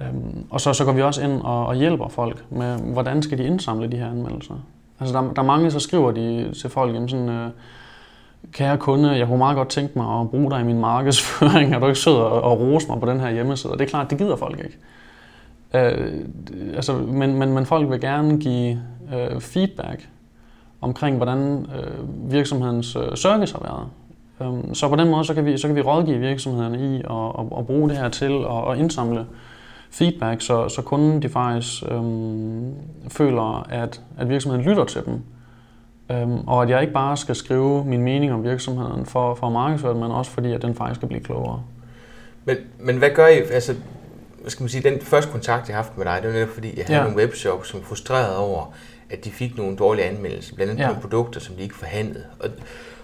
Øhm, 0.00 0.44
og 0.50 0.60
så, 0.60 0.72
så 0.72 0.84
går 0.84 0.92
vi 0.92 1.02
også 1.02 1.22
ind 1.22 1.40
og, 1.40 1.66
og 1.66 1.74
hjælper 1.74 2.08
folk 2.08 2.44
med, 2.50 2.78
hvordan 2.78 3.22
skal 3.22 3.38
de 3.38 3.44
indsamle 3.44 3.90
de 3.92 3.96
her 3.96 4.10
anmeldelser. 4.10 4.54
Altså 5.00 5.14
der, 5.14 5.32
der 5.32 5.42
er 5.42 5.46
mange, 5.46 5.70
så 5.70 5.80
skriver 5.80 6.10
de 6.10 6.54
til 6.60 6.70
folk, 6.70 6.94
jamen 6.94 7.08
sådan, 7.08 7.28
øh, 7.28 7.50
kære 8.52 8.78
kunde, 8.78 9.18
jeg 9.18 9.26
kunne 9.26 9.38
meget 9.38 9.56
godt 9.56 9.68
tænke 9.68 9.98
mig 9.98 10.20
at 10.20 10.30
bruge 10.30 10.50
dig 10.50 10.60
i 10.60 10.64
min 10.64 10.80
markedsføring, 10.80 11.72
er 11.74 11.78
du 11.78 11.86
ikke 11.86 11.98
sød 11.98 12.14
og, 12.14 12.42
og 12.42 12.60
rose 12.60 12.88
mig 12.88 13.00
på 13.00 13.06
den 13.06 13.20
her 13.20 13.30
hjemmeside? 13.30 13.72
Og 13.72 13.78
det 13.78 13.84
er 13.84 13.88
klart, 13.88 14.10
det 14.10 14.18
gider 14.18 14.36
folk 14.36 14.58
ikke. 14.58 14.76
Øh, 15.74 16.12
altså, 16.74 16.92
men, 16.92 17.38
men, 17.38 17.52
men 17.52 17.66
folk 17.66 17.90
vil 17.90 18.00
gerne 18.00 18.38
give 18.38 18.82
øh, 19.14 19.40
feedback 19.40 20.08
omkring, 20.80 21.16
hvordan 21.16 21.66
øh, 21.78 22.32
virksomhedens 22.32 22.96
øh, 22.96 23.16
service 23.16 23.54
har 23.54 23.62
været. 23.62 23.86
Øh, 24.40 24.74
så 24.74 24.88
på 24.88 24.96
den 24.96 25.10
måde, 25.10 25.24
så 25.24 25.34
kan 25.34 25.44
vi, 25.44 25.58
så 25.58 25.66
kan 25.66 25.76
vi 25.76 25.80
rådgive 25.80 26.18
virksomhederne 26.18 26.96
i 26.96 26.96
at, 26.96 27.46
at, 27.46 27.58
at 27.58 27.66
bruge 27.66 27.88
det 27.88 27.98
her 27.98 28.08
til 28.08 28.44
at, 28.50 28.72
at 28.72 28.78
indsamle 28.78 29.26
feedback, 29.90 30.40
så, 30.40 30.68
så 30.68 30.82
kunden 30.82 31.22
de 31.22 31.28
faktisk 31.28 31.82
øh, 31.90 32.02
føler, 33.08 33.66
at, 33.68 34.00
at 34.18 34.28
virksomheden 34.28 34.66
lytter 34.66 34.84
til 34.84 35.04
dem. 35.06 35.22
Øhm, 36.10 36.48
og 36.48 36.62
at 36.62 36.70
jeg 36.70 36.80
ikke 36.80 36.92
bare 36.92 37.16
skal 37.16 37.34
skrive 37.34 37.84
min 37.84 38.02
mening 38.02 38.32
om 38.32 38.44
virksomheden 38.44 39.06
for, 39.06 39.34
for 39.34 39.46
at 39.46 39.52
markedsføre 39.52 39.92
den, 39.92 40.00
men 40.00 40.10
også 40.10 40.30
fordi, 40.30 40.52
at 40.52 40.62
den 40.62 40.74
faktisk 40.74 40.98
skal 40.98 41.08
blive 41.08 41.22
klogere. 41.22 41.62
Men, 42.44 42.56
men 42.78 42.96
hvad 42.96 43.10
gør 43.14 43.26
I, 43.26 43.38
altså, 43.38 43.74
hvad 44.40 44.50
skal 44.50 44.62
man 44.62 44.68
sige, 44.68 44.90
den 44.90 45.00
første 45.00 45.30
kontakt, 45.30 45.68
jeg 45.68 45.76
har 45.76 45.82
haft 45.82 45.98
med 45.98 46.06
dig, 46.06 46.18
det 46.22 46.28
var 46.28 46.34
netop 46.34 46.48
fordi, 46.48 46.78
jeg 46.78 46.84
havde 46.86 46.98
ja. 46.98 47.04
nogle 47.04 47.18
webshops, 47.18 47.68
som 47.68 47.82
frustrerede 47.82 48.38
over, 48.38 48.74
at 49.10 49.24
de 49.24 49.30
fik 49.30 49.56
nogle 49.56 49.76
dårlige 49.76 50.04
anmeldelser, 50.04 50.54
blandt 50.54 50.70
andet 50.70 50.82
ja. 50.82 50.88
nogle 50.88 51.02
produkter, 51.02 51.40
som 51.40 51.54
de 51.54 51.62
ikke 51.62 51.74
forhandlede. 51.74 52.24
Og, 52.40 52.48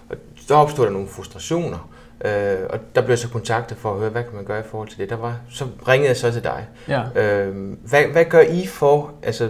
og 0.09 0.15
så 0.35 0.55
opstod 0.55 0.85
der 0.85 0.91
nogle 0.91 1.07
frustrationer, 1.07 1.89
øh, 2.25 2.57
og 2.69 2.79
der 2.95 3.01
blev 3.01 3.09
jeg 3.09 3.19
så 3.19 3.29
kontaktet 3.29 3.77
for 3.77 3.93
at 3.93 3.99
høre, 3.99 4.09
hvad 4.09 4.23
kan 4.23 4.35
man 4.35 4.45
gøre 4.45 4.59
i 4.59 4.63
forhold 4.69 4.87
til 4.87 4.97
det. 4.97 5.09
Der 5.09 5.15
var, 5.15 5.39
så 5.49 5.65
ringede 5.87 6.07
jeg 6.07 6.17
så 6.17 6.31
til 6.31 6.43
dig. 6.43 6.67
Ja. 6.87 7.03
Øh, 7.15 7.73
hvad, 7.89 8.03
hvad 8.03 8.25
gør 8.25 8.41
I 8.41 8.65
for, 8.65 9.13
altså, 9.23 9.49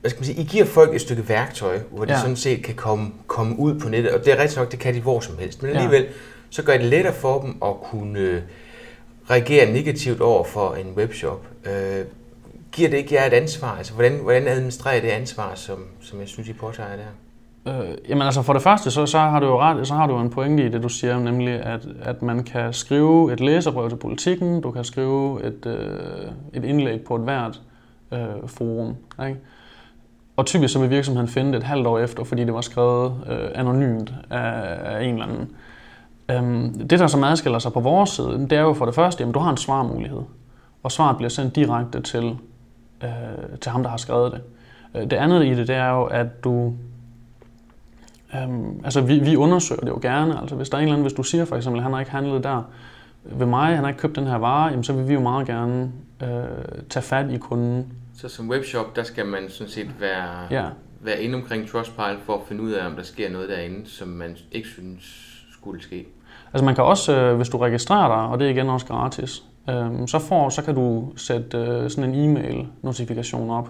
hvad 0.00 0.10
skal 0.10 0.20
man 0.20 0.24
sige, 0.24 0.40
I 0.40 0.44
giver 0.44 0.64
folk 0.64 0.94
et 0.94 1.00
stykke 1.00 1.28
værktøj, 1.28 1.78
hvor 1.90 2.04
de 2.04 2.12
ja. 2.12 2.20
sådan 2.20 2.36
set 2.36 2.62
kan 2.62 2.74
komme, 2.74 3.12
komme 3.26 3.58
ud 3.58 3.80
på 3.80 3.88
nettet, 3.88 4.12
og 4.12 4.24
det 4.24 4.32
er 4.32 4.42
rigtig 4.42 4.58
nok, 4.58 4.70
det 4.70 4.78
kan 4.78 4.94
de 4.94 5.00
hvor 5.00 5.20
som 5.20 5.38
helst, 5.38 5.62
men 5.62 5.70
alligevel, 5.70 6.02
ja. 6.02 6.08
så 6.50 6.62
gør 6.62 6.72
det 6.72 6.86
lettere 6.86 7.14
for 7.14 7.40
dem 7.40 7.56
at 7.64 7.80
kunne 7.82 8.18
øh, 8.18 8.42
reagere 9.30 9.72
negativt 9.72 10.20
over 10.20 10.44
for 10.44 10.74
en 10.74 10.92
webshop. 10.96 11.46
Øh, 11.64 12.04
giver 12.72 12.90
det 12.90 12.96
ikke 12.96 13.14
jer 13.14 13.26
et 13.26 13.32
ansvar? 13.32 13.76
Altså, 13.76 13.92
hvordan, 13.92 14.12
hvordan 14.12 14.48
administrerer 14.48 15.00
det 15.00 15.08
ansvar, 15.08 15.54
som, 15.54 15.86
som 16.00 16.20
jeg 16.20 16.28
synes, 16.28 16.48
I 16.48 16.52
påtager 16.52 16.96
der? 16.96 17.04
Øh, 17.66 17.74
jamen 18.08 18.22
altså 18.22 18.42
for 18.42 18.52
det 18.52 18.62
første, 18.62 18.90
så, 18.90 19.06
så 19.06 19.18
har 19.18 19.40
du 19.40 19.46
jo 19.46 19.60
ret, 19.60 19.86
så 19.86 19.94
har 19.94 20.06
du 20.06 20.18
en 20.18 20.30
pointe 20.30 20.66
i 20.66 20.68
det, 20.68 20.82
du 20.82 20.88
siger, 20.88 21.18
nemlig 21.18 21.54
at, 21.62 21.86
at 22.02 22.22
man 22.22 22.42
kan 22.42 22.72
skrive 22.72 23.32
et 23.32 23.40
læserbrev 23.40 23.88
til 23.88 23.96
politikken, 23.96 24.60
du 24.60 24.70
kan 24.70 24.84
skrive 24.84 25.44
et, 25.46 25.66
øh, 25.66 26.30
et 26.52 26.64
indlæg 26.64 27.00
på 27.00 27.16
et 27.16 27.22
hvert 27.22 27.60
øh, 28.12 28.18
forum. 28.46 28.96
Ikke? 29.26 29.40
Og 30.36 30.46
typisk 30.46 30.72
så 30.72 30.80
vil 30.80 30.90
virksomheden 30.90 31.28
finde 31.28 31.52
det 31.52 31.58
et 31.58 31.64
halvt 31.64 31.86
år 31.86 31.98
efter, 31.98 32.24
fordi 32.24 32.44
det 32.44 32.54
var 32.54 32.60
skrevet 32.60 33.12
øh, 33.30 33.48
anonymt 33.54 34.14
af, 34.30 34.96
af 34.96 35.04
en 35.04 35.12
eller 35.12 35.26
anden. 35.26 35.50
Øhm, 36.30 36.88
det, 36.88 36.98
der 36.98 37.06
som 37.06 37.24
adskiller 37.24 37.58
sig 37.58 37.72
på 37.72 37.80
vores 37.80 38.10
side, 38.10 38.46
det 38.50 38.52
er 38.52 38.60
jo 38.60 38.72
for 38.72 38.84
det 38.84 38.94
første, 38.94 39.24
at 39.24 39.34
du 39.34 39.38
har 39.38 39.50
en 39.50 39.56
svarmulighed. 39.56 40.22
Og 40.82 40.92
svaret 40.92 41.16
bliver 41.16 41.30
sendt 41.30 41.56
direkte 41.56 42.00
til, 42.00 42.36
øh, 43.04 43.58
til 43.60 43.72
ham, 43.72 43.82
der 43.82 43.90
har 43.90 43.96
skrevet 43.96 44.32
det. 44.32 44.40
Øh, 44.94 45.10
det 45.10 45.16
andet 45.16 45.44
i 45.44 45.54
det, 45.54 45.68
det 45.68 45.76
er 45.76 45.90
jo, 45.90 46.04
at 46.04 46.44
du... 46.44 46.72
Øhm, 48.36 48.80
altså, 48.84 49.00
vi, 49.00 49.18
vi 49.18 49.36
undersøger 49.36 49.80
det 49.80 49.88
jo 49.88 49.98
gerne. 50.02 50.40
Altså, 50.40 50.56
hvis 50.56 50.68
der 50.68 50.76
er 50.76 50.80
en 50.80 50.84
eller 50.84 50.94
anden, 50.94 51.04
hvis 51.04 51.16
du 51.16 51.22
siger 51.22 51.44
for 51.44 51.56
eksempel, 51.56 51.78
at 51.78 51.82
han 51.82 51.92
har 51.92 52.00
ikke 52.00 52.12
handlet 52.12 52.44
der 52.44 52.62
ved 53.24 53.46
mig, 53.46 53.74
han 53.74 53.84
har 53.84 53.88
ikke 53.88 54.00
købt 54.00 54.16
den 54.16 54.26
her 54.26 54.36
vare, 54.36 54.68
jamen, 54.68 54.84
så 54.84 54.92
vil 54.92 55.08
vi 55.08 55.14
jo 55.14 55.20
meget 55.20 55.46
gerne 55.46 55.92
øh, 56.22 56.28
tage 56.90 57.02
fat 57.02 57.30
i 57.30 57.36
kunden 57.38 57.92
så 58.16 58.28
som 58.28 58.50
webshop, 58.50 58.96
der 58.96 59.02
skal 59.02 59.26
man 59.26 59.50
sådan 59.50 59.70
set 59.70 60.00
være, 60.00 60.46
ja. 60.50 60.64
være 61.00 61.22
inde 61.22 61.34
omkring 61.34 61.68
Trustpilot 61.68 62.20
for 62.26 62.34
at 62.34 62.40
finde 62.48 62.62
ud 62.62 62.72
af, 62.72 62.86
om 62.86 62.96
der 62.96 63.02
sker 63.02 63.30
noget 63.30 63.48
derinde, 63.48 63.90
som 63.90 64.08
man 64.08 64.36
ikke 64.52 64.68
synes 64.68 65.30
skulle 65.52 65.82
ske. 65.82 66.06
Altså 66.52 66.64
man 66.64 66.74
kan 66.74 66.84
også, 66.84 67.16
øh, 67.16 67.36
hvis 67.36 67.48
du 67.48 67.58
registrerer 67.58 68.08
dig, 68.08 68.30
og 68.30 68.38
det 68.38 68.46
er 68.46 68.50
igen 68.50 68.68
også 68.68 68.86
gratis, 68.86 69.42
øh, 69.70 70.08
så, 70.08 70.18
får, 70.18 70.48
så 70.48 70.62
kan 70.62 70.74
du 70.74 71.12
sætte 71.16 71.58
øh, 71.58 71.90
sådan 71.90 72.14
en 72.14 72.30
e-mail-notifikation 72.30 73.50
op, 73.50 73.68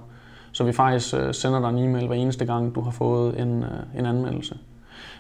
så 0.55 0.65
vi 0.65 0.73
faktisk 0.73 1.15
sender 1.33 1.61
dig 1.61 1.69
en 1.69 1.89
e-mail 1.89 2.07
hver 2.07 2.17
eneste 2.17 2.45
gang, 2.45 2.75
du 2.75 2.81
har 2.81 2.91
fået 2.91 3.41
en, 3.41 3.65
en 3.99 4.07
anmeldelse. 4.07 4.59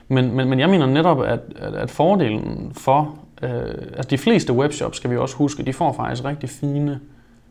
Men, 0.08 0.36
men, 0.36 0.48
men 0.48 0.60
jeg 0.60 0.70
mener 0.70 0.86
netop, 0.86 1.22
at, 1.22 1.40
at, 1.56 1.74
at 1.74 1.90
fordelen 1.90 2.72
for, 2.74 3.18
øh, 3.42 3.50
altså 3.68 4.10
de 4.10 4.18
fleste 4.18 4.52
webshops, 4.52 4.96
skal 4.96 5.10
vi 5.10 5.16
også 5.16 5.36
huske, 5.36 5.62
de 5.62 5.72
får 5.72 5.92
faktisk 5.92 6.24
rigtig 6.24 6.48
fine 6.50 7.00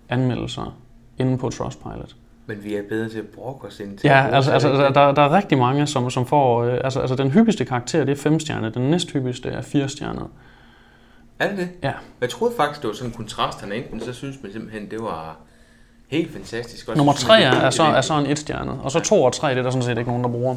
anmeldelser 0.10 0.78
inde 1.18 1.38
på 1.38 1.50
Trustpilot. 1.50 2.16
Men 2.46 2.64
vi 2.64 2.76
er 2.76 2.82
bedre 2.90 3.10
til 3.10 3.20
at 3.20 3.28
brokke 3.28 3.68
os 3.68 3.80
ind 3.80 3.98
til 3.98 4.08
Ja, 4.08 4.28
altså, 4.28 4.52
altså 4.52 4.70
der, 4.70 5.12
der 5.12 5.22
er 5.22 5.32
rigtig 5.32 5.58
mange, 5.58 5.88
som, 5.88 6.10
som 6.10 6.26
får... 6.26 6.64
Øh, 6.64 6.80
altså, 6.84 7.00
altså 7.00 7.16
den 7.16 7.32
hyppigste 7.32 7.66
karakter, 7.66 8.06
det 8.06 8.12
er 8.12 8.22
5 8.22 8.40
stjerner. 8.40 8.70
Den 8.70 8.92
næsthyppigste 8.92 9.50
er 9.50 9.62
4 9.62 9.90
stjerner. 9.90 10.32
Er 11.40 11.50
det 11.50 11.58
det? 11.58 11.70
Ja. 11.84 11.94
Jeg 12.22 12.30
troede 12.30 12.54
faktisk, 12.58 12.82
det 12.82 12.88
var 12.88 12.94
sådan 12.94 13.10
en 13.10 13.16
kontrast, 13.16 13.62
han 13.62 13.72
enten 13.72 14.00
så 14.00 14.14
synes 14.14 14.36
man 14.44 14.52
simpelthen, 14.52 14.92
det 14.92 15.00
var 15.00 15.38
helt 16.08 16.34
fantastisk. 16.34 16.88
Også 16.88 16.98
Nummer 16.98 17.14
3 17.14 17.42
er, 17.42 17.52
er, 17.52 17.70
så, 17.70 17.84
er 17.84 18.02
så 18.02 18.14
en 18.14 18.26
1 18.26 18.40
stjerne, 18.40 18.72
og 18.72 18.92
så 18.92 19.00
2 19.00 19.24
og 19.24 19.34
3, 19.34 19.50
det 19.50 19.58
er 19.58 19.64
der 19.64 19.70
sådan 19.70 19.84
set 19.84 19.98
ikke 19.98 20.10
nogen, 20.10 20.24
der 20.24 20.30
bruger. 20.30 20.56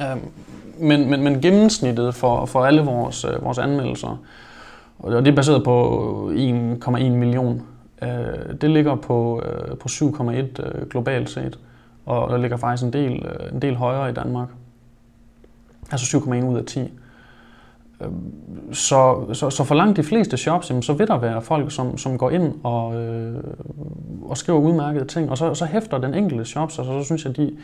Um, 0.00 0.20
men, 0.78 1.10
men, 1.10 1.22
men 1.22 1.40
gennemsnittet 1.40 2.14
for, 2.14 2.46
for 2.46 2.64
alle 2.64 2.82
vores, 2.82 3.24
uh, 3.24 3.44
vores 3.44 3.58
anmeldelser, 3.58 4.22
og 4.98 5.24
det 5.24 5.30
er 5.30 5.36
baseret 5.36 5.64
på 5.64 6.30
1,1 6.34 6.98
million 6.98 7.62
Øh, 8.02 8.60
det 8.60 8.70
ligger 8.70 8.94
på, 8.94 9.42
øh, 9.44 9.78
på 9.78 9.88
7,1 9.88 10.32
øh, 10.32 10.88
globalt 10.90 11.30
set, 11.30 11.58
og 12.06 12.30
der 12.30 12.36
ligger 12.36 12.56
faktisk 12.56 12.84
en 12.84 12.92
del, 12.92 13.26
en 13.52 13.62
del 13.62 13.76
højere 13.76 14.10
i 14.10 14.12
Danmark. 14.12 14.48
Altså 15.90 16.18
7,1 16.18 16.44
ud 16.44 16.58
af 16.58 16.64
10. 16.64 16.92
Så, 18.72 19.24
så, 19.32 19.50
så 19.50 19.64
for 19.64 19.74
langt 19.74 19.96
de 19.96 20.02
fleste 20.02 20.36
shops, 20.36 20.70
jamen, 20.70 20.82
så 20.82 20.92
vil 20.92 21.08
der 21.08 21.18
være 21.18 21.42
folk, 21.42 21.72
som, 21.72 21.98
som 21.98 22.18
går 22.18 22.30
ind 22.30 22.54
og, 22.62 22.94
øh, 22.94 23.44
og 24.22 24.36
skriver 24.36 24.58
udmærkede 24.58 25.04
ting, 25.04 25.30
og 25.30 25.38
så, 25.38 25.54
så 25.54 25.64
hæfter 25.64 25.98
den 25.98 26.14
enkelte 26.14 26.44
shops, 26.44 26.78
altså 26.78 27.00
så 27.00 27.04
synes 27.04 27.24
jeg, 27.24 27.36
de, 27.36 27.56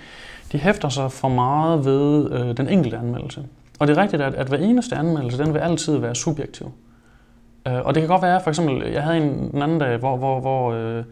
de 0.53 0.59
hæfter 0.59 0.89
sig 0.89 1.13
for 1.13 1.29
meget 1.29 1.85
ved 1.85 2.31
øh, 2.33 2.57
den 2.57 2.69
enkelte 2.69 2.97
anmeldelse. 2.97 3.45
Og 3.79 3.89
det 3.89 3.97
er 3.97 4.03
rigtigt, 4.03 4.23
at, 4.23 4.35
at 4.35 4.49
hver 4.49 4.59
eneste 4.59 4.97
anmeldelse, 4.97 5.39
den 5.39 5.55
vil 5.55 5.59
altid 5.59 5.97
være 5.97 6.15
subjektiv. 6.15 6.73
Øh, 7.69 7.81
og 7.85 7.95
det 7.95 8.01
kan 8.01 8.09
godt 8.09 8.23
være, 8.23 8.41
for 8.43 8.51
eksempel, 8.51 8.93
jeg 8.93 9.03
havde 9.03 9.17
en, 9.17 9.51
en 9.55 9.63
anden 9.63 9.79
dag, 9.79 9.97
hvor, 9.97 10.17
hvor, 10.17 10.41
hvor 10.41 10.73
øh, 10.73 11.05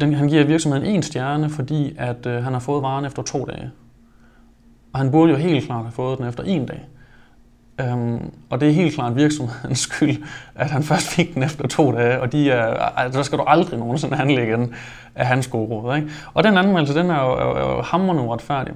den, 0.00 0.14
han 0.14 0.28
giver 0.28 0.44
virksomheden 0.44 0.86
en 0.86 1.02
stjerne, 1.02 1.50
fordi 1.50 1.94
at 1.98 2.26
øh, 2.26 2.44
han 2.44 2.52
har 2.52 2.60
fået 2.60 2.82
varen 2.82 3.04
efter 3.04 3.22
to 3.22 3.44
dage. 3.44 3.70
Og 4.92 4.98
han 4.98 5.10
burde 5.10 5.32
jo 5.32 5.38
helt 5.38 5.66
klart 5.66 5.82
have 5.82 5.92
fået 5.92 6.18
den 6.18 6.26
efter 6.26 6.42
en 6.42 6.66
dag. 6.66 6.88
Øhm, 7.80 8.32
og 8.50 8.60
det 8.60 8.68
er 8.68 8.72
helt 8.72 8.94
klart 8.94 9.16
virksomhedens 9.16 9.78
skyld, 9.88 10.22
at 10.54 10.70
han 10.70 10.82
først 10.82 11.08
fik 11.08 11.34
den 11.34 11.42
efter 11.42 11.68
to 11.68 11.92
dage, 11.92 12.20
og 12.20 12.32
de 12.32 12.50
er, 12.50 12.64
altså, 12.98 13.18
der 13.18 13.24
skal 13.24 13.38
du 13.38 13.44
aldrig 13.46 13.78
nogensinde 13.78 14.16
handle 14.16 14.42
igen 14.42 14.74
af 15.14 15.26
hans 15.26 15.46
gode 15.46 15.66
råd. 15.66 15.96
Ikke? 15.96 16.08
Og 16.34 16.44
den 16.44 16.56
anmeldelse, 16.56 16.94
den 16.94 17.10
er 17.10 17.20
jo, 17.20 17.32
er, 17.32 17.56
er 17.56 17.76
jo 17.76 17.82
hammerende 17.82 18.22
uretfærdig. 18.22 18.74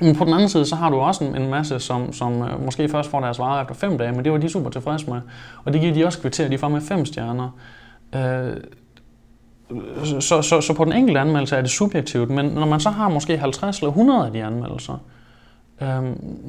Men 0.00 0.16
på 0.16 0.24
den 0.24 0.34
anden 0.34 0.48
side, 0.48 0.66
så 0.66 0.76
har 0.76 0.90
du 0.90 0.96
også 0.96 1.24
en, 1.24 1.36
en 1.36 1.50
masse, 1.50 1.80
som, 1.80 2.12
som 2.12 2.42
øh, 2.42 2.64
måske 2.64 2.88
først 2.88 3.10
får 3.10 3.20
deres 3.20 3.38
varer 3.38 3.62
efter 3.62 3.74
fem 3.74 3.98
dage, 3.98 4.12
men 4.12 4.24
det 4.24 4.32
var 4.32 4.38
de 4.38 4.48
super 4.48 4.70
tilfredse 4.70 5.10
med. 5.10 5.20
Og 5.64 5.72
det 5.72 5.80
giver 5.80 5.94
de 5.94 6.04
også 6.04 6.20
kvitter, 6.20 6.48
de 6.48 6.58
får 6.58 6.68
med 6.68 6.80
fem 6.80 7.04
stjerner. 7.04 7.50
Øh, 8.14 8.56
så, 10.20 10.42
så, 10.42 10.60
så 10.60 10.74
på 10.76 10.84
den 10.84 10.92
enkelte 10.92 11.20
anmeldelse 11.20 11.56
er 11.56 11.60
det 11.60 11.70
subjektivt, 11.70 12.30
men 12.30 12.46
når 12.46 12.66
man 12.66 12.80
så 12.80 12.90
har 12.90 13.08
måske 13.08 13.38
50 13.38 13.78
eller 13.78 13.88
100 13.88 14.26
af 14.26 14.32
de 14.32 14.44
anmeldelser, 14.44 14.92
øh, 14.92 15.15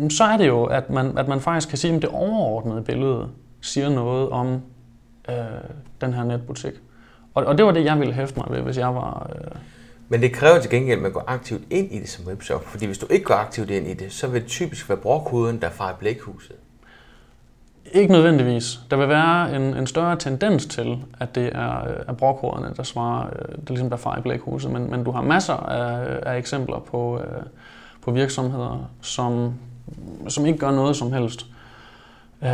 så 0.10 0.24
er 0.24 0.38
det 0.38 0.48
jo, 0.48 0.64
at 0.64 0.90
man, 0.90 1.18
at 1.18 1.28
man 1.28 1.42
faktisk 1.42 1.70
kan 1.70 1.78
sige, 1.78 1.96
at 1.96 2.02
det 2.02 2.10
overordnede 2.10 2.82
billede 2.82 3.28
siger 3.62 3.90
noget 3.90 4.30
om 4.30 4.62
øh, 5.30 5.36
den 6.02 6.14
her 6.14 6.24
netbutik. 6.24 6.74
Og, 7.34 7.46
og 7.46 7.58
det 7.58 7.66
var 7.66 7.72
det, 7.72 7.86
jeg 7.86 8.00
ville 8.00 8.14
hæfte 8.14 8.40
mig 8.40 8.48
ved, 8.50 8.62
hvis 8.62 8.78
jeg 8.78 8.96
var... 8.96 9.32
Øh, 9.36 9.52
men 10.10 10.22
det 10.22 10.34
kræver 10.34 10.60
til 10.60 10.70
gengæld, 10.70 10.98
at 10.98 11.04
man 11.04 11.12
går 11.12 11.24
aktivt 11.28 11.62
ind 11.70 11.92
i 11.92 12.00
det 12.00 12.10
som 12.10 12.28
webshop. 12.28 12.66
Fordi 12.66 12.86
hvis 12.86 12.98
du 12.98 13.08
ikke 13.10 13.26
går 13.26 13.36
aktivt 13.36 13.70
ind 13.70 13.88
i 13.88 13.94
det, 13.94 14.12
så 14.12 14.28
vil 14.28 14.42
det 14.42 14.50
typisk 14.50 14.90
være 14.90 14.98
brugkoden, 14.98 15.62
der 15.62 15.70
fra 15.70 15.96
blækhuset. 16.00 16.56
Ikke 17.92 18.12
nødvendigvis. 18.12 18.80
Der 18.92 18.98
vil 18.98 19.10
være 19.10 19.56
en, 19.56 19.62
en 19.62 19.88
større 19.88 20.16
tendens 20.16 20.66
til, 20.66 20.98
at 21.20 21.36
det 21.36 21.56
er, 21.56 21.84
er 22.08 22.14
brugkoderne, 22.14 22.74
der 22.78 22.84
svarer, 22.84 23.28
øh, 23.28 23.56
det 23.56 23.70
ligesom 23.70 23.90
der 23.90 24.18
i 24.18 24.22
blækhuset. 24.22 24.72
Men, 24.72 24.92
men 24.92 25.04
du 25.04 25.12
har 25.12 25.22
masser 25.22 25.54
af, 25.54 26.20
af 26.26 26.38
eksempler 26.38 26.80
på, 26.80 27.20
øh, 27.20 27.44
på 28.02 28.12
virksomheder, 28.12 28.90
som, 29.02 29.54
som 30.28 30.46
ikke 30.46 30.60
gør 30.60 30.72
noget 30.72 30.96
som 30.96 31.14
helst. 31.14 31.46
Øh, 32.44 32.50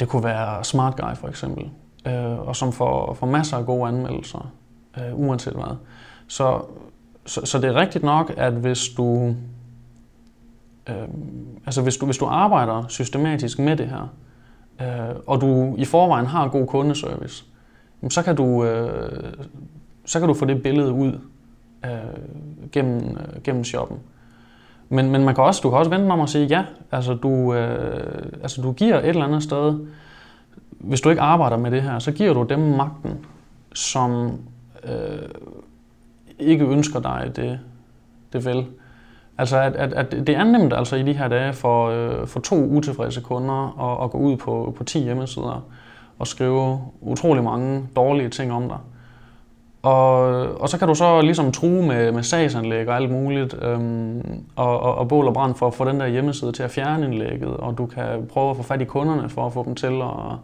det 0.00 0.08
kunne 0.08 0.24
være 0.24 0.64
Smart 0.64 0.96
Guy 0.96 1.14
for 1.14 1.28
eksempel, 1.28 1.70
øh, 2.06 2.38
og 2.38 2.56
som 2.56 2.72
får, 2.72 3.14
får 3.14 3.26
masser 3.26 3.56
af 3.56 3.66
gode 3.66 3.88
anmeldelser, 3.88 4.52
øh, 4.98 5.18
uanset 5.18 5.52
hvad. 5.52 5.76
Så 6.28 6.62
så, 7.28 7.40
så 7.44 7.58
det 7.58 7.64
er 7.64 7.74
rigtigt 7.74 8.04
nok, 8.04 8.32
at 8.36 8.52
hvis 8.52 8.88
du, 8.96 9.34
øh, 10.88 11.08
altså 11.66 11.82
hvis 11.82 11.96
du, 11.96 12.04
hvis 12.04 12.18
du 12.18 12.26
arbejder 12.26 12.84
systematisk 12.88 13.58
med 13.58 13.76
det 13.76 13.88
her, 13.88 14.14
øh, 14.80 15.16
og 15.26 15.40
du 15.40 15.74
i 15.78 15.84
forvejen 15.84 16.26
har 16.26 16.48
god 16.48 16.66
kundeservice, 16.66 17.44
så 18.10 18.22
kan 18.22 18.36
du, 18.36 18.64
øh, 18.64 19.34
så 20.04 20.18
kan 20.18 20.28
du 20.28 20.34
få 20.34 20.44
det 20.44 20.62
billede 20.62 20.92
ud 20.92 21.20
øh, 21.84 21.90
gennem, 22.72 23.16
øh, 23.16 23.42
gennem 23.42 23.64
shoppen. 23.64 23.98
Men, 24.88 25.10
men 25.10 25.24
man 25.24 25.34
kan 25.34 25.44
også, 25.44 25.60
du 25.62 25.70
kan 25.70 25.78
også 25.78 25.90
vente 25.90 26.10
om 26.10 26.20
at 26.20 26.28
sige, 26.28 26.46
ja, 26.46 26.64
altså 26.92 27.14
du, 27.14 27.54
øh, 27.54 28.32
altså 28.42 28.62
du 28.62 28.72
giver 28.72 28.98
et 28.98 29.08
eller 29.08 29.24
andet 29.24 29.42
sted, 29.42 29.78
hvis 30.70 31.00
du 31.00 31.10
ikke 31.10 31.22
arbejder 31.22 31.56
med 31.56 31.70
det 31.70 31.82
her, 31.82 31.98
så 31.98 32.12
giver 32.12 32.34
du 32.34 32.42
dem 32.42 32.58
magten, 32.58 33.26
som 33.74 34.40
øh, 34.84 35.28
ikke 36.38 36.64
ønsker 36.64 37.00
dig 37.00 37.32
det, 37.36 37.60
det 38.32 38.44
vel. 38.44 38.66
Altså, 39.38 39.58
at, 39.60 39.76
at, 39.76 39.92
at 39.92 40.10
det 40.10 40.28
er 40.28 40.44
nemt 40.44 40.72
altså 40.72 40.96
i 40.96 41.02
de 41.02 41.12
her 41.12 41.28
dage 41.28 41.52
for, 41.52 41.88
øh, 41.88 42.26
for 42.26 42.40
to 42.40 42.56
utilfredse 42.56 43.20
kunder 43.20 43.80
at, 43.82 44.04
at 44.04 44.10
gå 44.10 44.18
ud 44.18 44.36
på, 44.36 44.74
på 44.76 44.84
10 44.84 45.02
hjemmesider 45.02 45.66
og 46.18 46.26
skrive 46.26 46.80
utrolig 47.00 47.44
mange 47.44 47.88
dårlige 47.96 48.28
ting 48.28 48.52
om 48.52 48.68
dig. 48.68 48.78
Og, 49.82 50.26
og 50.60 50.68
så 50.68 50.78
kan 50.78 50.88
du 50.88 50.94
så 50.94 51.20
ligesom 51.20 51.52
true 51.52 51.86
med, 51.86 52.12
med 52.12 52.22
sagsanlæg 52.22 52.88
og 52.88 52.96
alt 52.96 53.10
muligt, 53.10 53.56
øhm, 53.62 54.44
og, 54.56 54.80
og, 54.80 54.94
og 54.94 55.08
bål 55.08 55.26
og 55.26 55.34
brand 55.34 55.54
for 55.54 55.66
at 55.66 55.74
få 55.74 55.84
den 55.84 56.00
der 56.00 56.06
hjemmeside 56.06 56.52
til 56.52 56.62
at 56.62 56.70
fjerne 56.70 57.06
indlægget, 57.06 57.56
og 57.56 57.78
du 57.78 57.86
kan 57.86 58.26
prøve 58.32 58.50
at 58.50 58.56
få 58.56 58.62
fat 58.62 58.80
i 58.80 58.84
kunderne 58.84 59.28
for 59.28 59.46
at 59.46 59.52
få 59.52 59.64
dem 59.64 59.74
til 59.74 60.02
at, 60.02 60.36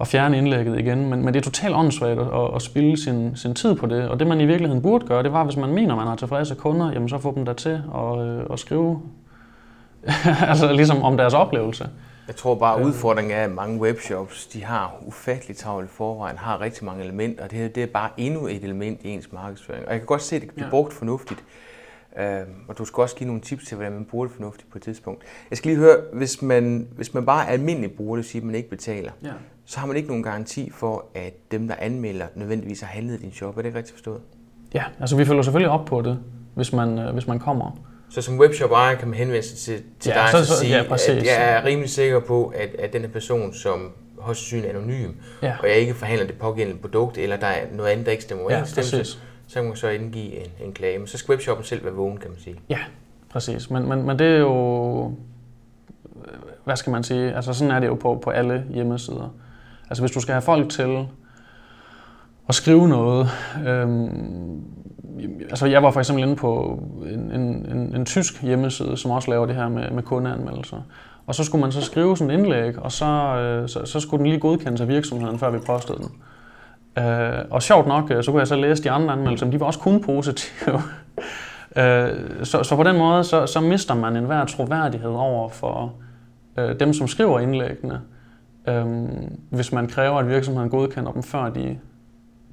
at 0.00 0.06
fjerne 0.06 0.38
indlægget 0.38 0.78
igen. 0.78 1.10
Men, 1.10 1.24
men 1.24 1.34
det 1.34 1.40
er 1.40 1.44
totalt 1.44 1.74
åndssvagt 1.74 2.20
at, 2.20 2.54
at 2.54 2.62
spille 2.62 2.96
sin, 2.96 3.36
sin 3.36 3.54
tid 3.54 3.74
på 3.74 3.86
det. 3.86 4.08
Og 4.08 4.18
det 4.18 4.26
man 4.26 4.40
i 4.40 4.46
virkeligheden 4.46 4.82
burde 4.82 5.06
gøre, 5.06 5.22
det 5.22 5.32
var, 5.32 5.44
hvis 5.44 5.56
man 5.56 5.72
mener, 5.72 5.96
man 5.96 6.06
har 6.06 6.16
tilfredse 6.16 6.54
kunder, 6.54 6.92
jamen 6.92 7.08
så 7.08 7.18
få 7.18 7.34
dem 7.34 7.44
der 7.44 7.52
til 7.52 7.82
at, 7.94 8.26
øh, 8.26 8.42
at 8.52 8.58
skrive 8.58 9.00
altså 10.50 10.72
ligesom 10.72 11.02
om 11.02 11.16
deres 11.16 11.34
oplevelse. 11.34 11.88
Jeg 12.26 12.36
tror 12.36 12.54
bare, 12.54 12.80
at 12.80 12.86
udfordringen 12.86 13.32
er, 13.32 13.44
at 13.44 13.50
mange 13.50 13.80
webshops, 13.80 14.46
de 14.46 14.64
har 14.64 14.96
ufatteligt 15.06 15.58
travlt 15.58 15.86
i 15.86 15.92
forvejen, 15.92 16.38
har 16.38 16.60
rigtig 16.60 16.84
mange 16.84 17.04
elementer, 17.04 17.44
og 17.44 17.50
det 17.50 17.58
her 17.58 17.68
det 17.68 17.82
er 17.82 17.86
bare 17.86 18.10
endnu 18.16 18.46
et 18.46 18.64
element 18.64 19.00
i 19.02 19.08
ens 19.08 19.32
markedsføring. 19.32 19.86
Og 19.86 19.92
jeg 19.92 20.00
kan 20.00 20.06
godt 20.06 20.22
se, 20.22 20.36
at 20.36 20.42
det 20.42 20.48
kan 20.48 20.54
blive 20.54 20.66
ja. 20.66 20.70
brugt 20.70 20.92
fornuftigt. 20.92 21.44
Uh, 22.16 22.68
og 22.68 22.78
du 22.78 22.84
skal 22.84 23.00
også 23.00 23.16
give 23.16 23.26
nogle 23.26 23.42
tips 23.42 23.64
til, 23.66 23.74
hvordan 23.74 23.92
man 23.92 24.04
bruger 24.04 24.26
det 24.26 24.34
fornuftigt 24.34 24.70
på 24.70 24.78
et 24.78 24.82
tidspunkt. 24.82 25.22
Jeg 25.50 25.58
skal 25.58 25.68
lige 25.68 25.78
høre, 25.78 25.96
hvis 26.12 26.42
man, 26.42 26.88
hvis 26.96 27.14
man 27.14 27.26
bare 27.26 27.46
er 27.46 27.52
almindelig 27.52 27.92
bruger, 27.92 28.16
det 28.16 28.24
siger, 28.24 28.42
at 28.42 28.46
man 28.46 28.54
ikke 28.54 28.70
betaler, 28.70 29.12
ja. 29.24 29.32
så 29.64 29.80
har 29.80 29.86
man 29.86 29.96
ikke 29.96 30.08
nogen 30.08 30.22
garanti 30.22 30.70
for, 30.70 31.06
at 31.14 31.34
dem, 31.50 31.68
der 31.68 31.74
anmelder, 31.78 32.26
nødvendigvis 32.34 32.80
har 32.80 32.88
handlet 32.88 33.20
din 33.20 33.32
shop. 33.32 33.56
Er 33.56 33.62
det 33.62 33.68
ikke 33.68 33.78
rigtigt 33.78 33.96
forstået? 33.96 34.20
Ja, 34.74 34.84
altså 35.00 35.16
vi 35.16 35.24
følger 35.24 35.42
selvfølgelig 35.42 35.70
op 35.70 35.84
på 35.84 36.02
det, 36.02 36.18
hvis 36.54 36.72
man, 36.72 36.98
øh, 36.98 37.12
hvis 37.12 37.26
man 37.26 37.38
kommer. 37.38 37.78
Så 38.12 38.22
som 38.22 38.38
webshop 38.38 38.70
ejer 38.70 38.96
kan 38.96 39.08
man 39.08 39.18
henvende 39.18 39.42
sig 39.42 39.58
til, 39.58 39.82
til 40.00 40.12
ja, 40.16 40.22
dig 40.22 40.28
så, 40.30 40.46
så, 40.46 40.52
og 40.52 40.58
sige, 40.58 40.76
ja, 40.76 40.82
at 41.16 41.26
jeg 41.26 41.52
er 41.52 41.64
rimelig 41.64 41.90
sikker 41.90 42.20
på, 42.20 42.52
at, 42.56 42.68
at 42.78 42.92
den 42.92 43.02
her 43.02 43.08
person, 43.08 43.54
som 43.54 43.92
højst 44.18 44.40
syn 44.40 44.64
anonym, 44.64 45.10
ja. 45.42 45.54
og 45.62 45.68
jeg 45.68 45.76
ikke 45.76 45.94
forhandler 45.94 46.26
det 46.26 46.38
pågældende 46.38 46.80
produkt, 46.80 47.18
eller 47.18 47.36
der 47.36 47.46
er 47.46 47.66
noget 47.72 47.90
andet, 47.90 48.06
der 48.06 48.12
ikke 48.12 48.24
stemmer 48.24 48.52
ja, 48.52 48.64
så 48.64 49.16
kan 49.54 49.64
man 49.64 49.76
så 49.76 49.88
indgive 49.88 50.34
en, 50.34 50.50
en 50.64 50.72
klage. 50.72 50.98
Men 50.98 51.06
så 51.06 51.18
skal 51.18 51.32
webshoppen 51.32 51.64
selv 51.64 51.84
være 51.84 51.94
vågen, 51.94 52.18
kan 52.18 52.30
man 52.30 52.38
sige. 52.40 52.56
Ja, 52.68 52.78
præcis. 53.30 53.70
Men, 53.70 53.88
men, 53.88 54.06
men 54.06 54.18
det 54.18 54.26
er 54.26 54.38
jo, 54.38 55.14
hvad 56.64 56.76
skal 56.76 56.90
man 56.90 57.02
sige, 57.02 57.34
altså 57.34 57.52
sådan 57.52 57.70
er 57.70 57.80
det 57.80 57.86
jo 57.86 57.94
på, 57.94 58.20
på 58.24 58.30
alle 58.30 58.64
hjemmesider. 58.70 59.34
Altså 59.90 60.02
hvis 60.02 60.10
du 60.10 60.20
skal 60.20 60.32
have 60.32 60.42
folk 60.42 60.70
til 60.70 61.06
at 62.48 62.54
skrive 62.54 62.88
noget, 62.88 63.28
øhm, 63.66 64.64
altså 65.50 65.66
jeg 65.66 65.82
var 65.82 65.90
for 65.90 66.00
eksempel 66.00 66.24
inde 66.24 66.36
på 66.36 66.82
en, 67.12 67.40
en, 67.40 67.66
en, 67.72 67.96
en 67.96 68.06
tysk 68.06 68.42
hjemmeside, 68.42 68.96
som 68.96 69.10
også 69.10 69.30
laver 69.30 69.46
det 69.46 69.54
her 69.54 69.68
med, 69.68 69.90
med 69.90 70.02
kundeanmeldelser. 70.02 70.76
Og 71.26 71.34
så 71.34 71.44
skulle 71.44 71.62
man 71.62 71.72
så 71.72 71.80
skrive 71.80 72.16
sådan 72.16 72.30
et 72.30 72.34
indlæg, 72.38 72.78
og 72.78 72.92
så, 72.92 73.04
øh, 73.04 73.68
så, 73.68 73.84
så 73.84 74.00
skulle 74.00 74.18
den 74.18 74.26
lige 74.26 74.40
godkendes 74.40 74.80
af 74.80 74.88
virksomheden, 74.88 75.38
før 75.38 75.50
vi 75.50 75.58
postede 75.58 75.98
den. 75.98 76.10
Øh, 77.04 77.44
og 77.50 77.62
sjovt 77.62 77.86
nok, 77.86 78.10
øh, 78.10 78.24
så 78.24 78.30
kunne 78.30 78.40
jeg 78.40 78.46
så 78.46 78.56
læse 78.56 78.82
de 78.82 78.90
andre 78.90 79.12
anmeldelser, 79.12 79.46
men 79.46 79.52
de 79.52 79.60
var 79.60 79.66
også 79.66 79.78
kun 79.78 80.02
positive. 80.02 80.74
øh, 81.76 82.08
så, 82.42 82.62
så 82.62 82.76
på 82.76 82.82
den 82.82 82.98
måde, 82.98 83.24
så, 83.24 83.46
så 83.46 83.60
mister 83.60 83.94
man 83.94 84.16
enhver 84.16 84.44
troværdighed 84.44 85.10
over 85.10 85.48
for 85.48 85.92
øh, 86.58 86.80
dem, 86.80 86.92
som 86.92 87.08
skriver 87.08 87.40
indlæggene, 87.40 88.00
øh, 88.68 88.86
hvis 89.50 89.72
man 89.72 89.88
kræver, 89.88 90.18
at 90.18 90.28
virksomheden 90.28 90.70
godkender 90.70 91.12
dem, 91.12 91.22
før 91.22 91.50
de 91.50 91.78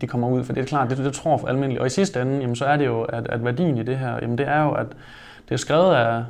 de 0.01 0.07
kommer 0.07 0.29
ud. 0.29 0.43
For 0.43 0.53
det 0.53 0.61
er 0.61 0.65
klart, 0.65 0.89
det, 0.89 0.97
det 0.97 1.13
tror 1.13 1.37
for 1.37 1.47
almindeligt. 1.47 1.81
Og 1.81 1.87
i 1.87 1.89
sidste 1.89 2.21
ende, 2.21 2.39
jamen, 2.39 2.55
så 2.55 2.65
er 2.65 2.77
det 2.77 2.85
jo, 2.85 3.01
at, 3.01 3.27
at 3.27 3.45
værdien 3.45 3.77
i 3.77 3.83
det 3.83 3.97
her, 3.97 4.19
jamen, 4.21 4.37
det 4.37 4.47
er 4.47 4.63
jo, 4.63 4.71
at 4.71 4.87
det 5.49 5.53
er 5.53 5.57
skrevet 5.57 5.95
af 5.95 6.23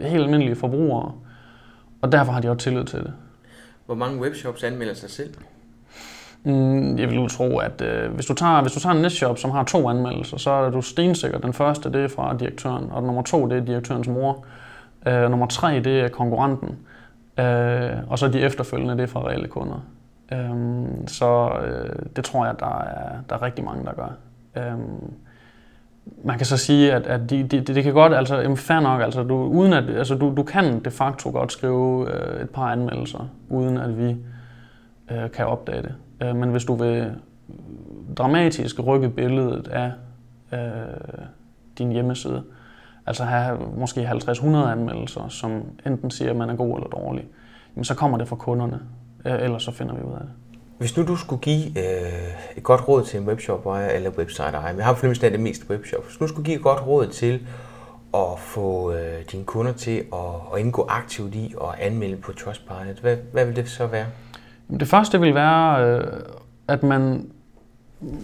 helt 0.00 0.22
almindelige 0.22 0.56
forbrugere, 0.56 1.12
og 2.02 2.12
derfor 2.12 2.32
har 2.32 2.40
de 2.40 2.50
også 2.50 2.64
tillid 2.64 2.84
til 2.84 2.98
det. 2.98 3.12
Hvor 3.86 3.94
mange 3.94 4.20
webshops 4.20 4.62
anmelder 4.62 4.94
sig 4.94 5.10
selv? 5.10 5.34
Mm, 6.42 6.98
jeg 6.98 7.08
vil 7.08 7.16
jo 7.16 7.28
tro, 7.28 7.58
at 7.58 7.80
øh, 7.80 8.12
hvis, 8.12 8.26
du 8.26 8.34
tager, 8.34 8.62
hvis 8.62 8.72
du 8.72 8.80
tager 8.80 8.94
en 8.94 9.02
netshop, 9.02 9.38
som 9.38 9.50
har 9.50 9.64
to 9.64 9.88
anmeldelser, 9.88 10.36
så 10.36 10.50
er 10.50 10.70
du 10.70 10.82
stensikker. 10.82 11.38
Den 11.38 11.52
første, 11.52 11.92
det 11.92 12.04
er 12.04 12.08
fra 12.08 12.36
direktøren, 12.36 12.90
og 12.90 13.02
nummer 13.02 13.22
to, 13.22 13.46
det 13.46 13.58
er 13.58 13.64
direktørens 13.64 14.08
mor. 14.08 14.44
Øh, 15.06 15.30
nummer 15.30 15.46
tre, 15.46 15.80
det 15.80 16.00
er 16.00 16.08
konkurrenten. 16.08 16.78
Øh, 17.38 17.90
og 18.08 18.18
så 18.18 18.28
de 18.28 18.40
efterfølgende, 18.40 18.94
det 18.94 19.02
er 19.02 19.06
fra 19.06 19.28
reelle 19.28 19.48
kunder. 19.48 19.84
Øhm, 20.32 21.06
så 21.06 21.50
øh, 21.64 22.06
det 22.16 22.24
tror 22.24 22.46
jeg, 22.46 22.60
der 22.60 22.82
er, 22.82 23.12
der 23.28 23.34
er 23.34 23.42
rigtig 23.42 23.64
mange, 23.64 23.84
der 23.84 23.92
gør. 23.94 24.16
Øhm, 24.56 25.14
man 26.24 26.36
kan 26.36 26.46
så 26.46 26.56
sige, 26.56 26.92
at, 26.92 27.06
at 27.06 27.30
de, 27.30 27.42
de, 27.42 27.60
det 27.60 27.84
kan 27.84 27.92
godt, 27.92 28.14
altså 28.14 28.36
jamen 28.36 28.56
fair 28.56 28.80
nok, 28.80 29.02
altså 29.02 29.22
du, 29.22 29.34
uden 29.34 29.72
at, 29.72 29.90
altså 29.90 30.14
du, 30.14 30.34
du 30.36 30.42
kan 30.42 30.84
de 30.84 30.90
facto 30.90 31.30
godt 31.30 31.52
skrive 31.52 32.10
øh, 32.14 32.42
et 32.42 32.50
par 32.50 32.72
anmeldelser, 32.72 33.28
uden 33.48 33.76
at 33.76 33.98
vi 33.98 34.16
øh, 35.10 35.30
kan 35.30 35.46
opdage 35.46 35.82
det. 35.82 35.94
Øh, 36.22 36.36
men 36.36 36.50
hvis 36.50 36.64
du 36.64 36.74
vil 36.74 37.14
dramatisk 38.18 38.86
rykke 38.86 39.08
billedet 39.08 39.68
af 39.68 39.92
øh, 40.52 40.58
din 41.78 41.92
hjemmeside, 41.92 42.42
altså 43.06 43.24
have 43.24 43.58
måske 43.76 44.08
50-100 44.10 44.46
anmeldelser, 44.46 45.28
som 45.28 45.62
enten 45.86 46.10
siger, 46.10 46.30
at 46.30 46.36
man 46.36 46.50
er 46.50 46.56
god 46.56 46.76
eller 46.76 46.88
dårlig, 46.88 47.28
jamen 47.76 47.84
så 47.84 47.94
kommer 47.94 48.18
det 48.18 48.28
fra 48.28 48.36
kunderne. 48.36 48.80
Øh, 49.26 49.42
ellers 49.42 49.62
så 49.62 49.70
finder 49.70 49.94
vi 49.94 50.02
ud 50.02 50.12
af 50.12 50.20
det. 50.20 50.30
Hvis 50.78 50.96
nu 50.96 51.06
du 51.06 51.16
skulle 51.16 51.42
give 51.42 51.66
øh, 51.66 52.56
et 52.56 52.62
godt 52.62 52.88
råd 52.88 53.04
til 53.04 53.20
en 53.20 53.26
webshop 53.26 53.66
eller 53.94 54.10
website 54.10 54.42
ejer, 54.42 54.72
vi 54.72 54.82
har 54.82 54.94
fornemmelsen 54.94 55.24
af 55.24 55.30
det 55.30 55.40
mest 55.40 55.62
webshop, 55.70 56.04
hvis 56.04 56.16
du 56.16 56.26
skulle 56.26 56.44
give 56.44 56.56
et 56.56 56.62
godt 56.62 56.86
råd 56.86 57.06
til 57.06 57.40
at 58.14 58.38
få 58.38 58.92
øh, 58.92 59.24
dine 59.32 59.44
kunder 59.44 59.72
til 59.72 60.04
at, 60.12 60.54
at 60.54 60.60
indgå 60.60 60.86
aktivt 60.88 61.34
i 61.34 61.54
og 61.56 61.84
anmelde 61.86 62.16
på 62.16 62.32
Trustpilot, 62.32 62.98
hvad, 63.00 63.16
hvad 63.32 63.46
vil 63.46 63.56
det 63.56 63.68
så 63.68 63.86
være? 63.86 64.06
Det 64.80 64.88
første 64.88 65.20
vil 65.20 65.34
være, 65.34 65.86
øh, 65.86 66.04
at 66.68 66.82
man, 66.82 67.30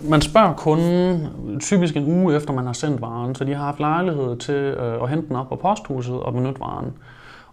man 0.04 0.20
spørger 0.20 0.54
kunden 0.54 1.28
typisk 1.60 1.96
en 1.96 2.06
uge 2.06 2.36
efter 2.36 2.52
man 2.52 2.66
har 2.66 2.72
sendt 2.72 3.00
varen, 3.00 3.34
så 3.34 3.44
de 3.44 3.54
har 3.54 3.64
haft 3.64 3.80
lejlighed 3.80 4.36
til 4.36 4.54
øh, 4.54 5.02
at 5.02 5.08
hente 5.08 5.28
den 5.28 5.36
op 5.36 5.48
på 5.48 5.56
posthuset 5.56 6.20
og 6.20 6.32
benytte 6.32 6.60
varen. 6.60 6.92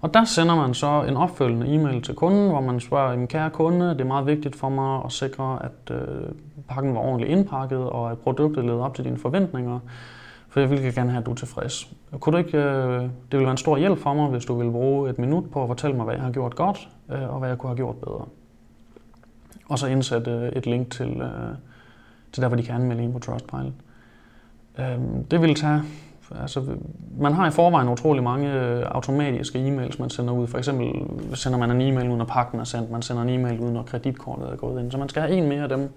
Og 0.03 0.13
der 0.13 0.23
sender 0.23 0.55
man 0.55 0.73
så 0.73 1.03
en 1.07 1.17
opfølgende 1.17 1.75
e-mail 1.75 2.01
til 2.01 2.15
kunden, 2.15 2.49
hvor 2.49 2.61
man 2.61 2.79
spørger, 2.79 3.25
kære 3.25 3.49
kunde, 3.49 3.89
det 3.89 4.01
er 4.01 4.05
meget 4.05 4.25
vigtigt 4.25 4.55
for 4.55 4.69
mig 4.69 5.01
at 5.05 5.11
sikre, 5.11 5.59
at 5.65 5.95
øh, 5.95 6.31
pakken 6.67 6.95
var 6.95 6.99
ordentligt 6.99 7.31
indpakket, 7.31 7.77
og 7.77 8.11
at 8.11 8.19
produktet 8.19 8.65
levede 8.65 8.83
op 8.83 8.95
til 8.95 9.05
dine 9.05 9.17
forventninger, 9.17 9.79
for 10.49 10.59
jeg 10.59 10.69
vil 10.69 10.95
gerne 10.95 11.09
have, 11.09 11.19
at 11.19 11.25
du 11.25 11.31
er 11.31 11.35
tilfreds. 11.35 11.93
Kunne 12.19 12.33
du 12.33 12.37
ikke, 12.37 12.57
øh, 12.57 13.01
det 13.01 13.11
ville 13.31 13.43
være 13.43 13.51
en 13.51 13.57
stor 13.57 13.77
hjælp 13.77 13.99
for 13.99 14.13
mig, 14.13 14.29
hvis 14.29 14.45
du 14.45 14.55
ville 14.55 14.71
bruge 14.71 15.09
et 15.09 15.19
minut 15.19 15.51
på 15.51 15.61
at 15.63 15.67
fortælle 15.67 15.95
mig, 15.95 16.05
hvad 16.05 16.15
jeg 16.15 16.23
har 16.23 16.31
gjort 16.31 16.55
godt, 16.55 16.89
øh, 17.11 17.33
og 17.33 17.39
hvad 17.39 17.49
jeg 17.49 17.57
kunne 17.57 17.69
have 17.69 17.77
gjort 17.77 17.95
bedre. 17.95 18.25
Og 19.69 19.79
så 19.79 19.87
indsætte 19.87 20.31
øh, 20.31 20.49
et 20.49 20.65
link 20.65 20.91
til, 20.91 21.21
øh, 21.21 21.55
til 22.31 22.41
der, 22.41 22.47
hvor 22.47 22.57
de 22.57 22.63
kan 22.63 22.75
anmelde 22.75 23.03
en 23.03 23.13
på 23.13 23.19
Trustpilot. 23.19 23.73
Øh, 24.79 24.99
det 25.31 25.41
vil 25.41 25.55
tage 25.55 25.81
Altså, 26.41 26.63
man 27.19 27.33
har 27.33 27.47
i 27.47 27.51
forvejen 27.51 27.89
utrolig 27.89 28.23
mange 28.23 28.53
øh, 28.53 28.83
automatiske 28.85 29.59
e-mails, 29.59 29.99
man 29.99 30.09
sender 30.09 30.33
ud. 30.33 30.47
For 30.47 30.57
eksempel 30.57 30.87
sender 31.33 31.59
man 31.59 31.71
en 31.71 31.81
e-mail 31.81 32.09
uden 32.09 32.21
at 32.21 32.27
pakken 32.27 32.59
er 32.59 32.63
sendt, 32.63 32.91
man 32.91 33.01
sender 33.01 33.23
en 33.23 33.29
e-mail 33.29 33.59
uden 33.59 33.77
at 33.77 33.85
kreditkortet 33.85 34.49
er 34.51 34.55
gået 34.55 34.83
ind. 34.83 34.91
Så 34.91 34.97
man 34.97 35.09
skal 35.09 35.21
have 35.21 35.33
en 35.33 35.49
mere 35.49 35.63
af 35.63 35.69
dem, 35.69 35.89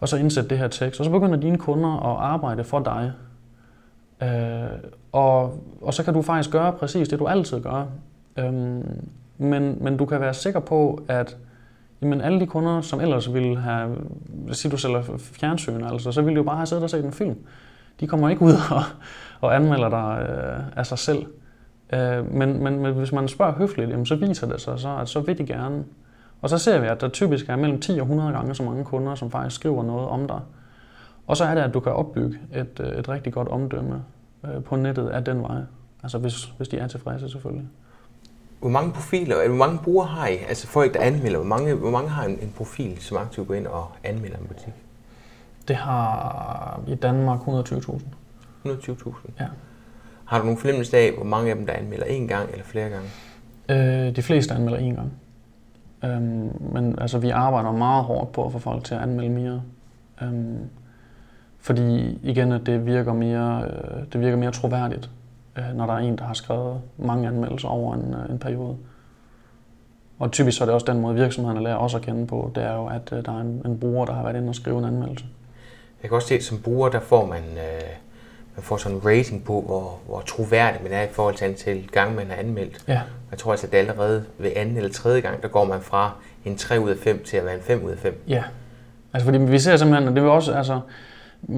og 0.00 0.08
så 0.08 0.16
indsætte 0.16 0.50
det 0.50 0.58
her 0.58 0.68
tekst. 0.68 1.00
Og 1.00 1.04
så 1.04 1.10
begynder 1.10 1.36
dine 1.36 1.58
kunder 1.58 2.12
at 2.12 2.32
arbejde 2.32 2.64
for 2.64 2.80
dig. 2.80 3.12
Øh, 4.22 4.78
og, 5.12 5.58
og 5.82 5.94
så 5.94 6.04
kan 6.04 6.14
du 6.14 6.22
faktisk 6.22 6.50
gøre 6.50 6.72
præcis 6.72 7.08
det, 7.08 7.18
du 7.18 7.26
altid 7.26 7.60
gør. 7.60 7.86
Øhm, 8.36 9.08
men, 9.38 9.78
men 9.80 9.96
du 9.96 10.06
kan 10.06 10.20
være 10.20 10.34
sikker 10.34 10.60
på, 10.60 11.02
at 11.08 11.36
jamen 12.02 12.20
alle 12.20 12.40
de 12.40 12.46
kunder, 12.46 12.80
som 12.80 13.00
ellers 13.00 13.34
ville 13.34 13.60
have, 13.60 13.96
hvis 14.28 14.66
du 14.70 14.76
sælger 14.76 15.02
fjernsyn, 15.18 15.84
altså, 15.84 16.12
så 16.12 16.22
ville 16.22 16.34
de 16.34 16.38
jo 16.38 16.42
bare 16.42 16.56
have 16.56 16.66
siddet 16.66 16.84
og 16.84 16.90
set 16.90 17.04
en 17.04 17.12
film. 17.12 17.36
De 18.00 18.06
kommer 18.06 18.28
ikke 18.28 18.42
ud 18.42 18.52
og, 18.70 18.82
og 19.40 19.56
anmelder 19.56 19.88
dig 19.88 20.26
øh, 20.28 20.78
af 20.78 20.86
sig 20.86 20.98
selv. 20.98 21.26
Øh, 21.92 22.32
men, 22.32 22.62
men, 22.62 22.78
men 22.78 22.94
hvis 22.94 23.12
man 23.12 23.28
spørger 23.28 23.52
høfligt, 23.52 23.90
jamen, 23.90 24.06
så 24.06 24.16
viser 24.16 24.46
det 24.46 24.60
sig 24.60 24.78
så, 24.78 24.96
at 24.96 25.08
så 25.08 25.20
vil 25.20 25.38
de 25.38 25.46
gerne. 25.46 25.84
Og 26.42 26.50
så 26.50 26.58
ser 26.58 26.80
vi, 26.80 26.86
at 26.86 27.00
der 27.00 27.08
typisk 27.08 27.48
er 27.48 27.56
mellem 27.56 27.80
10 27.80 27.90
og 27.90 28.02
100 28.02 28.32
gange 28.32 28.54
så 28.54 28.62
mange 28.62 28.84
kunder, 28.84 29.14
som 29.14 29.30
faktisk 29.30 29.56
skriver 29.56 29.82
noget 29.82 30.08
om 30.08 30.26
dig. 30.26 30.40
Og 31.26 31.36
så 31.36 31.44
er 31.44 31.54
det, 31.54 31.62
at 31.62 31.74
du 31.74 31.80
kan 31.80 31.92
opbygge 31.92 32.38
et, 32.54 32.80
øh, 32.80 32.98
et 32.98 33.08
rigtig 33.08 33.32
godt 33.32 33.48
omdømme 33.48 34.04
øh, 34.44 34.62
på 34.62 34.76
nettet 34.76 35.08
af 35.08 35.24
den 35.24 35.42
vej. 35.42 35.60
Altså 36.02 36.18
hvis, 36.18 36.44
hvis 36.44 36.68
de 36.68 36.78
er 36.78 36.86
tilfredse 36.86 37.28
selvfølgelig. 37.28 37.68
Hvor 38.60 38.70
mange 38.70 38.92
profiler, 38.92 39.36
eller 39.36 39.56
hvor 39.56 39.66
mange 39.66 39.78
brugere 39.84 40.06
har 40.06 40.26
I? 40.26 40.36
Altså 40.48 40.66
folk, 40.66 40.94
der 40.94 41.00
anmelder. 41.00 41.38
Hvor 41.38 41.46
mange, 41.46 41.74
hvor 41.74 41.90
mange 41.90 42.08
har 42.08 42.24
en, 42.24 42.38
en 42.42 42.52
profil, 42.56 43.00
som 43.00 43.16
aktivt 43.16 43.48
går 43.48 43.54
ind 43.54 43.66
og 43.66 43.88
anmelder 44.04 44.36
en 44.36 44.46
butik? 44.46 44.72
Det 45.68 45.76
har 45.76 46.82
i 46.88 46.94
Danmark 46.94 47.40
120.000. 47.40 48.02
120.000? 48.64 49.32
Ja. 49.40 49.46
Har 50.24 50.38
du 50.38 50.44
nogle 50.44 50.58
fornemmelse 50.58 50.96
af, 50.96 51.12
hvor 51.16 51.24
mange 51.24 51.50
af 51.50 51.56
dem, 51.56 51.66
der 51.66 51.72
anmelder 51.72 52.06
én 52.06 52.26
gang 52.26 52.50
eller 52.50 52.64
flere 52.64 52.88
gange? 52.88 53.08
Øh, 53.68 54.16
de 54.16 54.22
fleste 54.22 54.54
anmelder 54.54 54.78
én 54.78 54.94
gang. 54.94 55.12
Øhm, 56.04 56.72
men 56.72 56.98
altså, 56.98 57.18
vi 57.18 57.30
arbejder 57.30 57.72
meget 57.72 58.04
hårdt 58.04 58.32
på 58.32 58.46
at 58.46 58.52
få 58.52 58.58
folk 58.58 58.84
til 58.84 58.94
at 58.94 59.00
anmelde 59.00 59.30
mere. 59.30 59.62
Øhm, 60.22 60.58
fordi 61.58 62.18
igen, 62.22 62.52
at 62.52 62.66
det 62.66 62.86
virker 62.86 63.12
mere, 63.12 63.64
øh, 63.64 64.02
det 64.12 64.20
virker 64.20 64.36
mere 64.36 64.50
troværdigt, 64.50 65.10
øh, 65.58 65.64
når 65.74 65.86
der 65.86 65.92
er 65.92 65.98
en, 65.98 66.18
der 66.18 66.24
har 66.24 66.34
skrevet 66.34 66.80
mange 66.98 67.28
anmeldelser 67.28 67.68
over 67.68 67.94
en, 67.94 68.14
øh, 68.14 68.30
en 68.30 68.38
periode. 68.38 68.76
Og 70.18 70.32
typisk 70.32 70.58
så 70.58 70.64
er 70.64 70.66
det 70.66 70.74
også 70.74 70.92
den 70.92 71.00
måde, 71.00 71.14
virksomhederne 71.14 71.64
lærer 71.64 71.76
os 71.76 71.94
at 71.94 72.02
kende 72.02 72.26
på, 72.26 72.52
det 72.54 72.64
er 72.64 72.74
jo, 72.74 72.86
at 72.86 73.12
øh, 73.12 73.24
der 73.24 73.32
er 73.32 73.40
en, 73.40 73.62
en 73.64 73.78
bruger, 73.78 74.04
der 74.04 74.12
har 74.12 74.22
været 74.22 74.36
inde 74.36 74.48
og 74.48 74.54
skrive 74.54 74.78
en 74.78 74.84
anmeldelse. 74.84 75.24
Jeg 76.02 76.08
kan 76.08 76.16
også 76.16 76.28
se, 76.28 76.34
at 76.34 76.44
som 76.44 76.58
bruger, 76.58 76.88
der 76.88 77.00
får 77.00 77.26
man, 77.26 77.38
øh, 77.38 77.82
man 78.56 78.62
får 78.62 78.76
sådan 78.76 78.96
en 78.96 79.06
rating 79.06 79.44
på, 79.44 79.60
hvor, 79.60 79.98
hvor 80.06 80.20
troværdig 80.20 80.82
man 80.82 80.92
er 80.92 81.02
i 81.02 81.08
forhold 81.12 81.34
til 81.34 81.44
antal 81.44 81.88
gange, 81.92 82.16
man 82.16 82.26
har 82.26 82.36
anmeldt. 82.36 82.84
Ja. 82.88 83.00
Jeg 83.30 83.38
tror 83.38 83.50
altså, 83.50 83.66
at 83.66 83.74
allerede 83.74 84.24
ved 84.38 84.50
anden 84.56 84.76
eller 84.76 84.90
tredje 84.90 85.20
gang, 85.20 85.42
der 85.42 85.48
går 85.48 85.64
man 85.64 85.80
fra 85.80 86.12
en 86.44 86.56
3 86.56 86.80
ud 86.80 86.90
af 86.90 86.96
5 86.96 87.24
til 87.24 87.36
at 87.36 87.44
være 87.44 87.54
en 87.54 87.62
5 87.62 87.84
ud 87.84 87.90
af 87.90 87.98
5. 87.98 88.22
Ja. 88.28 88.42
Altså 89.12 89.24
fordi 89.24 89.38
vi 89.38 89.58
ser 89.58 89.76
simpelthen, 89.76 90.08
at 90.08 90.14
det 90.14 90.22
vil 90.22 90.30
også, 90.30 90.52
altså, 90.52 90.80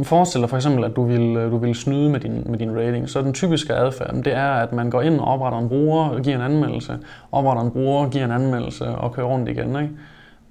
Forestil 0.02 0.40
dig 0.40 0.50
for 0.50 0.56
eksempel, 0.56 0.84
at 0.84 0.96
du 0.96 1.04
vil, 1.04 1.34
du 1.34 1.58
vil 1.58 1.74
snyde 1.74 2.10
med 2.10 2.20
din, 2.20 2.42
med 2.46 2.58
din 2.58 2.76
rating. 2.76 3.08
Så 3.08 3.22
den 3.22 3.34
typiske 3.34 3.74
adfærd, 3.74 4.14
det 4.14 4.34
er, 4.34 4.50
at 4.50 4.72
man 4.72 4.90
går 4.90 5.02
ind 5.02 5.20
og 5.20 5.26
opretter 5.26 5.58
en 5.58 5.68
bruger, 5.68 6.08
og 6.08 6.20
giver 6.20 6.36
en 6.36 6.42
anmeldelse, 6.42 6.98
opretter 7.32 7.62
en 7.62 7.70
bruger, 7.70 8.08
giver 8.08 8.24
en 8.24 8.30
anmeldelse 8.30 8.86
og 8.86 9.12
kører 9.12 9.26
rundt 9.26 9.48
igen. 9.48 9.76
Ikke? 9.76 9.90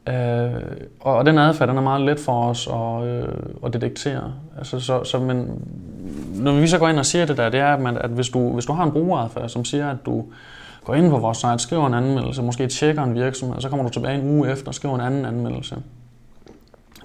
Øh, 0.10 0.62
og 1.00 1.26
den 1.26 1.38
adfærd, 1.38 1.68
den 1.68 1.78
er 1.78 1.82
meget 1.82 2.02
let 2.02 2.20
for 2.20 2.44
os 2.44 2.68
at, 2.68 3.08
øh, 3.08 3.28
at 3.66 3.74
detektere. 3.74 4.34
Altså, 4.58 4.80
så, 4.80 5.04
så, 5.04 5.20
men, 5.20 5.62
når 6.36 6.60
vi 6.60 6.68
så 6.68 6.80
går 6.80 6.89
ind 6.89 7.00
og 7.00 7.06
siger 7.06 7.26
det 7.26 7.38
der, 7.38 7.50
det 7.50 7.60
er, 7.60 7.74
at, 7.74 7.80
man, 7.80 7.98
at 7.98 8.10
hvis, 8.10 8.30
du, 8.30 8.54
hvis 8.54 8.66
du 8.66 8.74
har 8.74 8.84
en 8.84 8.92
brugeradfærd, 8.92 9.50
som 9.50 9.66
siger, 9.66 9.89
at 9.89 9.98
du 10.06 10.26
går 10.84 10.94
ind 10.94 11.10
på 11.10 11.18
vores 11.18 11.38
site, 11.38 11.60
skriver 11.60 11.88
en 11.88 11.94
anmeldelse, 11.94 12.42
måske 12.42 12.68
tjekker 12.68 13.04
en 13.04 13.16
virksomhed, 13.16 13.56
og 13.56 13.62
så 13.62 13.70
kommer 13.70 13.84
du 13.86 13.89
tilbage 13.89 14.20
en 14.20 14.30
uge 14.30 14.52
efter 14.52 14.68
og 14.68 14.76
skriver 14.76 14.96
en 14.96 15.02
anden 15.02 15.26
anmeldelse 15.26 15.76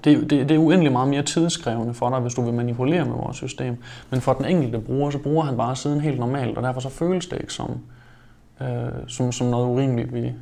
det, 0.04 0.30
det, 0.30 0.48
det 0.48 0.54
er 0.54 0.58
uendelig 0.58 0.92
meget 0.92 1.08
mere 1.08 1.22
tidskrævende 1.22 1.94
for 1.94 2.10
dig, 2.10 2.20
hvis 2.20 2.34
du 2.34 2.42
vil 2.42 2.54
manipulere 2.54 3.04
med 3.04 3.14
vores 3.14 3.36
system. 3.36 3.76
Men 4.10 4.20
for 4.20 4.32
den 4.32 4.44
enkelte 4.44 4.78
bruger, 4.78 5.10
så 5.10 5.18
bruger 5.18 5.44
han 5.44 5.56
bare 5.56 5.76
siden 5.76 6.00
helt 6.00 6.18
normalt, 6.18 6.56
og 6.56 6.62
derfor 6.62 6.80
så 6.80 6.88
føles 6.88 7.26
det 7.26 7.40
ikke 7.40 7.52
som, 7.52 7.80
øh, 8.60 8.68
som, 9.06 9.32
som 9.32 9.46
noget 9.46 9.66
urimeligt, 9.66 10.14
vi, 10.14 10.32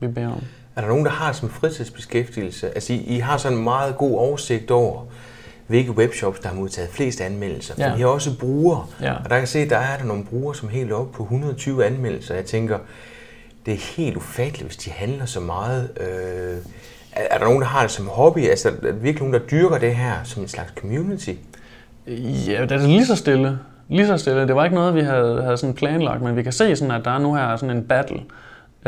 vi 0.00 0.08
beder 0.08 0.28
om. 0.28 0.42
Er 0.78 0.82
der 0.82 0.88
nogen, 0.88 1.04
der 1.04 1.10
har 1.10 1.32
som 1.32 1.50
fritidsbeskæftigelse? 1.50 2.66
Altså, 2.68 2.92
I, 2.92 2.96
I 2.96 3.18
har 3.18 3.36
sådan 3.36 3.58
en 3.58 3.64
meget 3.64 3.96
god 3.96 4.18
oversigt 4.18 4.70
over, 4.70 5.04
hvilke 5.66 5.92
webshops, 5.92 6.40
der 6.40 6.48
har 6.48 6.56
modtaget 6.56 6.90
flest 6.90 7.20
anmeldelser. 7.20 7.74
Ja. 7.78 7.96
I 7.96 8.00
har 8.00 8.06
også 8.06 8.38
brugere, 8.38 8.86
ja. 9.02 9.14
og 9.24 9.30
der 9.30 9.38
kan 9.38 9.46
se, 9.46 9.58
at 9.58 9.70
der 9.70 9.76
er 9.76 9.96
der 9.98 10.04
nogle 10.04 10.24
brugere, 10.24 10.54
som 10.54 10.68
helt 10.68 10.92
oppe 10.92 11.12
på 11.12 11.22
120 11.22 11.84
anmeldelser. 11.84 12.34
Jeg 12.34 12.44
tænker, 12.44 12.78
det 13.66 13.74
er 13.74 13.96
helt 13.96 14.16
ufatteligt, 14.16 14.66
hvis 14.66 14.76
de 14.76 14.90
handler 14.90 15.26
så 15.26 15.40
meget. 15.40 15.88
Øh, 16.00 16.56
er 17.12 17.38
der 17.38 17.44
nogen, 17.44 17.60
der 17.60 17.66
har 17.66 17.82
det 17.82 17.90
som 17.90 18.06
hobby? 18.06 18.48
Altså, 18.48 18.68
er 18.68 18.72
der 18.72 18.92
virkelig 18.92 19.28
nogen, 19.28 19.34
der 19.34 19.48
dyrker 19.50 19.78
det 19.78 19.96
her 19.96 20.14
som 20.24 20.42
en 20.42 20.48
slags 20.48 20.72
community? 20.80 21.32
Ja, 22.46 22.62
det 22.62 22.72
er 22.72 22.86
lige 22.86 23.06
så 23.06 23.16
stille. 23.16 23.58
Lige 23.88 24.06
så 24.06 24.16
stille. 24.16 24.46
Det 24.46 24.56
var 24.56 24.64
ikke 24.64 24.76
noget, 24.76 24.94
vi 24.94 25.00
havde, 25.00 25.42
havde 25.42 25.56
sådan 25.56 25.74
planlagt, 25.74 26.22
men 26.22 26.36
vi 26.36 26.42
kan 26.42 26.52
se, 26.52 26.76
sådan, 26.76 26.94
at 26.94 27.04
der 27.04 27.10
er 27.10 27.18
nu 27.18 27.34
her 27.34 27.56
sådan 27.56 27.76
en 27.76 27.84
battle 27.84 28.20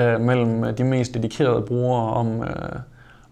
øh, 0.00 0.20
mellem 0.20 0.64
øh, 0.64 0.78
de 0.78 0.84
mest 0.84 1.14
dedikerede 1.14 1.62
brugere 1.62 2.12
om, 2.12 2.42
øh, 2.42 2.78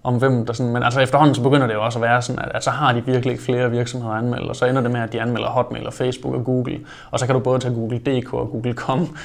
om 0.03 0.19
hvem 0.19 0.47
der 0.47 0.53
sådan... 0.53 0.73
Men 0.73 0.83
altså 0.83 1.01
efterhånden 1.01 1.35
så 1.35 1.43
begynder 1.43 1.67
det 1.67 1.75
jo 1.75 1.85
også 1.85 1.99
at 1.99 2.03
være 2.03 2.23
sådan, 2.23 2.45
at, 2.45 2.51
at 2.55 2.65
så 2.65 2.71
har 2.71 2.93
de 2.93 3.07
virkelig 3.07 3.33
ikke 3.33 3.45
flere 3.45 3.71
virksomheder 3.71 4.15
anmeldt, 4.15 4.49
og 4.49 4.57
så 4.57 4.67
ender 4.67 4.83
det 4.83 4.91
med, 4.91 5.01
at 5.01 5.13
de 5.13 5.21
anmelder 5.21 5.49
Hotmail 5.49 5.87
og 5.87 5.93
Facebook 5.93 6.35
og 6.35 6.45
Google, 6.45 6.81
og 7.11 7.19
så 7.19 7.27
kan 7.27 7.35
du 7.35 7.41
både 7.41 7.59
tage 7.59 7.75
Google.dk 7.75 8.35
og 8.35 8.49
Google.com 8.51 9.01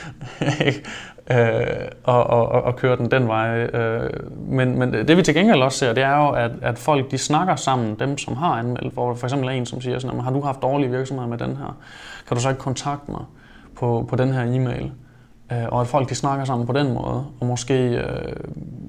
øh, 1.31 1.37
og, 2.03 2.23
og, 2.23 2.49
og, 2.49 2.61
og 2.61 2.75
køre 2.75 2.95
den 2.95 3.11
den 3.11 3.27
vej. 3.27 3.63
Øh, 3.63 4.09
men, 4.47 4.79
men 4.79 4.93
det 4.93 5.17
vi 5.17 5.21
til 5.21 5.35
gengæld 5.35 5.61
også 5.61 5.77
ser, 5.77 5.93
det 5.93 6.03
er 6.03 6.17
jo, 6.17 6.29
at, 6.29 6.51
at 6.61 6.77
folk 6.77 7.11
de 7.11 7.17
snakker 7.17 7.55
sammen, 7.55 7.95
dem 7.99 8.17
som 8.17 8.35
har 8.35 8.53
anmeldt, 8.53 8.93
hvor 8.93 9.13
for 9.13 9.27
eksempel 9.27 9.49
en, 9.49 9.65
som 9.65 9.81
siger 9.81 9.99
sådan, 9.99 10.19
har 10.19 10.31
du 10.31 10.41
haft 10.41 10.61
dårlige 10.61 10.91
virksomheder 10.91 11.29
med 11.29 11.37
den 11.37 11.57
her? 11.57 11.77
Kan 12.27 12.37
du 12.37 12.43
så 12.43 12.49
ikke 12.49 12.61
kontakte 12.61 13.11
mig 13.11 13.21
på, 13.75 14.05
på 14.09 14.15
den 14.15 14.33
her 14.33 14.43
e-mail? 14.43 14.91
Øh, 15.53 15.67
og 15.71 15.81
at 15.81 15.87
folk 15.87 16.09
de 16.09 16.15
snakker 16.15 16.45
sammen 16.45 16.67
på 16.67 16.73
den 16.73 16.93
måde, 16.93 17.25
og 17.39 17.47
måske 17.47 17.73
øh, 17.73 18.35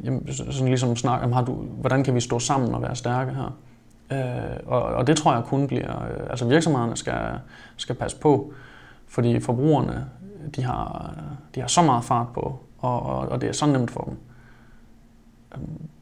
jamen, 0.05 0.33
sådan 0.33 0.69
ligesom 0.69 0.97
snakker, 0.97 1.35
har 1.35 1.45
du, 1.45 1.53
hvordan 1.53 2.05
kan 2.05 2.15
vi 2.15 2.21
stå 2.21 2.39
sammen 2.39 2.75
og 2.75 2.83
være 2.83 2.97
stærke 2.97 3.33
her? 3.35 3.57
Øh, 4.13 4.57
og, 4.67 4.83
og 4.83 5.07
det 5.07 5.17
tror 5.17 5.35
jeg 5.35 5.43
kun 5.45 5.67
bliver, 5.67 6.03
øh, 6.03 6.27
altså 6.31 6.45
virksomhederne 6.45 6.97
skal, 6.97 7.21
skal 7.77 7.95
passe 7.95 8.17
på, 8.17 8.53
fordi 9.09 9.41
forbrugerne, 9.41 10.07
de 10.57 10.63
har, 10.63 11.15
de 11.55 11.61
har 11.61 11.69
så 11.69 11.83
meget 11.83 12.05
fart 12.05 12.27
på, 12.35 12.61
og, 12.79 13.03
og, 13.03 13.19
og 13.19 13.41
det 13.41 13.49
er 13.49 13.53
så 13.53 13.67
nemt 13.67 13.91
for 13.91 14.01
dem. 14.01 14.17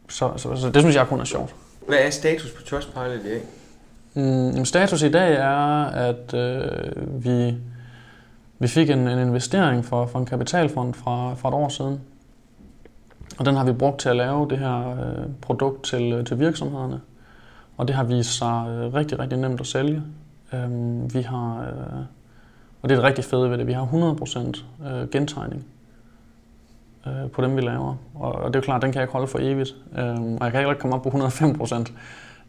Så, 0.08 0.32
så, 0.36 0.56
så 0.56 0.70
det 0.70 0.82
synes 0.82 0.96
jeg 0.96 1.06
kun 1.06 1.20
er 1.20 1.24
sjovt. 1.24 1.54
Hvad 1.88 1.98
er 1.98 2.10
status 2.10 2.50
på 2.50 2.62
Trustpilot 2.62 3.20
i 3.24 3.28
dag? 3.28 3.42
Mm, 4.14 4.64
status 4.64 5.02
i 5.02 5.10
dag 5.10 5.34
er, 5.34 5.84
at 5.84 6.34
øh, 6.34 7.24
vi, 7.24 7.56
vi 8.62 8.68
fik 8.68 8.90
en, 8.90 9.08
en 9.08 9.18
investering 9.18 9.84
fra, 9.84 10.06
fra 10.06 10.18
en 10.18 10.26
kapitalfond 10.26 10.94
fra, 10.94 11.34
fra 11.34 11.48
et 11.48 11.54
år 11.54 11.68
siden. 11.68 12.00
Og 13.38 13.46
den 13.46 13.54
har 13.54 13.64
vi 13.64 13.72
brugt 13.72 14.00
til 14.00 14.08
at 14.08 14.16
lave 14.16 14.48
det 14.50 14.58
her 14.58 14.90
øh, 14.90 15.26
produkt 15.40 15.84
til, 15.84 16.12
øh, 16.12 16.24
til 16.24 16.38
virksomhederne. 16.38 17.00
Og 17.76 17.88
det 17.88 17.96
har 17.96 18.04
vist 18.04 18.38
sig 18.38 18.66
øh, 18.68 18.94
rigtig, 18.94 19.18
rigtig 19.18 19.38
nemt 19.38 19.60
at 19.60 19.66
sælge. 19.66 20.02
Øh, 20.52 20.70
vi 21.14 21.22
har... 21.22 21.60
Øh, 21.60 21.98
og 22.82 22.88
det 22.88 22.94
er 22.94 23.00
det 23.00 23.04
rigtig 23.04 23.24
fede 23.24 23.50
ved 23.50 23.58
det. 23.58 23.66
Vi 23.66 23.72
har 23.72 23.86
100% 23.86 24.88
øh, 24.88 25.08
gentegning 25.08 25.66
øh, 27.06 27.30
på 27.30 27.42
dem, 27.42 27.56
vi 27.56 27.60
laver. 27.60 27.96
Og 28.14 28.46
det 28.46 28.56
er 28.56 28.60
jo 28.60 28.64
klart, 28.64 28.82
den 28.82 28.92
kan 28.92 28.98
jeg 28.98 29.04
ikke 29.04 29.12
holde 29.12 29.26
for 29.26 29.38
evigt. 29.42 29.74
Øh, 29.98 30.20
og 30.20 30.38
jeg 30.40 30.50
kan 30.50 30.52
heller 30.52 30.70
ikke 30.70 30.80
komme 30.80 30.96
op 30.96 31.02
på 31.02 31.08
105%. 31.08 31.92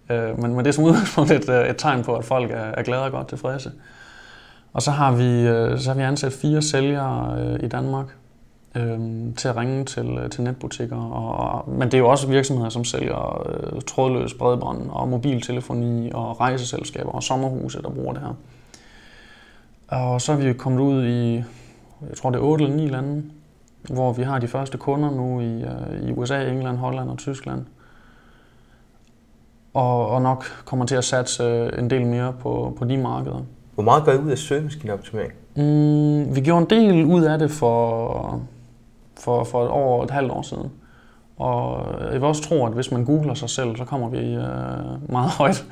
Øh, 0.09 0.39
men, 0.39 0.55
men 0.55 0.59
det 0.59 0.67
er 0.67 0.71
som 0.71 0.83
udgangspunkt 0.83 1.31
et, 1.31 1.49
øh, 1.49 1.69
et 1.69 1.77
tegn 1.77 2.03
på, 2.03 2.15
at 2.15 2.25
folk 2.25 2.51
er, 2.51 2.55
er 2.55 2.83
glade 2.83 3.03
og 3.03 3.11
godt 3.11 3.27
tilfredse. 3.27 3.71
Og 4.73 4.81
så 4.81 4.91
har 4.91 5.11
vi, 5.11 5.47
øh, 5.47 5.79
så 5.79 5.89
har 5.89 5.97
vi 5.97 6.03
ansat 6.03 6.33
fire 6.33 6.61
sælgere 6.61 7.41
øh, 7.41 7.63
i 7.63 7.67
Danmark 7.67 8.05
øh, 8.75 8.99
til 9.35 9.47
at 9.47 9.55
ringe 9.55 9.85
til, 9.85 10.07
øh, 10.07 10.29
til 10.29 10.43
netbutikker. 10.43 10.97
Og, 10.97 11.35
og, 11.35 11.69
men 11.69 11.81
det 11.81 11.93
er 11.93 11.97
jo 11.97 12.09
også 12.09 12.27
virksomheder, 12.27 12.69
som 12.69 12.83
sælger 12.83 13.47
øh, 13.49 13.81
trådløs 13.81 14.33
bredbånd 14.33 14.89
og 14.89 15.09
mobiltelefoni 15.09 16.11
og 16.13 16.39
rejseselskaber 16.39 17.11
og 17.11 17.23
sommerhuse, 17.23 17.81
der 17.81 17.89
bruger 17.89 18.13
det 18.13 18.21
her. 18.21 18.33
Og 19.87 20.21
så 20.21 20.31
er 20.31 20.35
vi 20.35 20.53
kommet 20.53 20.79
ud 20.79 21.05
i, 21.05 21.35
jeg 22.09 22.17
tror 22.17 22.29
det 22.29 22.37
er 22.37 22.43
8 22.43 22.63
eller 22.65 22.77
9 22.77 22.87
lande, 22.87 23.23
hvor 23.89 24.13
vi 24.13 24.23
har 24.23 24.39
de 24.39 24.47
første 24.47 24.77
kunder 24.77 25.11
nu 25.11 25.39
i, 25.39 25.61
øh, 25.61 26.09
i 26.09 26.11
USA, 26.11 26.49
England, 26.49 26.77
Holland 26.77 27.09
og 27.09 27.17
Tyskland. 27.17 27.65
Og, 29.73 30.07
og 30.07 30.21
nok 30.21 30.45
kommer 30.65 30.85
til 30.85 30.95
at 30.95 31.03
satse 31.03 31.69
en 31.79 31.89
del 31.89 32.05
mere 32.05 32.33
på, 32.39 32.75
på 32.79 32.85
de 32.85 32.97
markeder. 32.97 33.41
Hvor 33.73 33.83
meget 33.83 34.03
gør 34.03 34.13
I 34.13 34.17
ud 34.17 34.31
af 34.31 34.37
søgemaskineoptimering? 34.37 35.33
Mm, 35.55 36.35
vi 36.35 36.41
gjorde 36.41 36.61
en 36.61 36.69
del 36.69 37.05
ud 37.05 37.23
af 37.23 37.39
det 37.39 37.51
for, 37.51 38.41
for, 39.19 39.43
for 39.43 39.63
et 39.65 39.69
år 39.69 39.97
og 39.97 40.03
et 40.03 40.11
halvt 40.11 40.31
år 40.31 40.41
siden. 40.41 40.71
Og 41.37 41.85
jeg 42.01 42.13
vil 42.13 42.23
også 42.23 42.43
tro, 42.43 42.65
at 42.65 42.73
hvis 42.73 42.91
man 42.91 43.05
googler 43.05 43.33
sig 43.33 43.49
selv, 43.49 43.75
så 43.75 43.85
kommer 43.85 44.09
vi 44.09 44.17
øh, 44.17 45.11
meget 45.11 45.29
højt. 45.41 45.65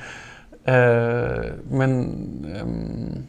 Øh, 0.69 1.71
men 1.71 2.09
øh, 2.55 3.23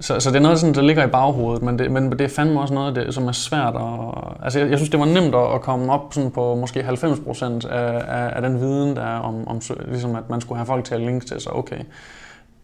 så, 0.00 0.20
så 0.20 0.30
det 0.30 0.36
er 0.36 0.40
noget, 0.40 0.60
sådan, 0.60 0.74
der 0.74 0.82
ligger 0.82 1.06
i 1.06 1.10
baghovedet, 1.10 1.62
men 1.62 1.78
det, 1.78 1.90
men 1.90 2.12
det 2.12 2.20
er 2.20 2.28
fandme 2.28 2.60
også 2.60 2.74
noget, 2.74 2.96
det, 2.96 3.14
som 3.14 3.28
er 3.28 3.32
svært 3.32 3.74
at... 3.74 4.34
Altså 4.42 4.58
jeg, 4.58 4.70
jeg 4.70 4.78
synes, 4.78 4.90
det 4.90 5.00
var 5.00 5.06
nemt 5.06 5.34
at, 5.34 5.60
komme 5.60 5.92
op 5.92 6.14
sådan 6.14 6.30
på 6.30 6.54
måske 6.54 6.82
90 6.82 7.20
procent 7.20 7.64
af, 7.64 8.04
af, 8.08 8.32
af 8.36 8.42
den 8.42 8.60
viden, 8.60 8.96
der 8.96 9.02
er 9.02 9.18
om, 9.18 9.48
om 9.48 9.60
ligesom 9.88 10.16
at 10.16 10.30
man 10.30 10.40
skulle 10.40 10.58
have 10.58 10.66
folk 10.66 10.84
til 10.84 10.94
at 10.94 11.00
linke 11.00 11.26
til 11.26 11.40
sig. 11.40 11.52
Okay, 11.52 11.78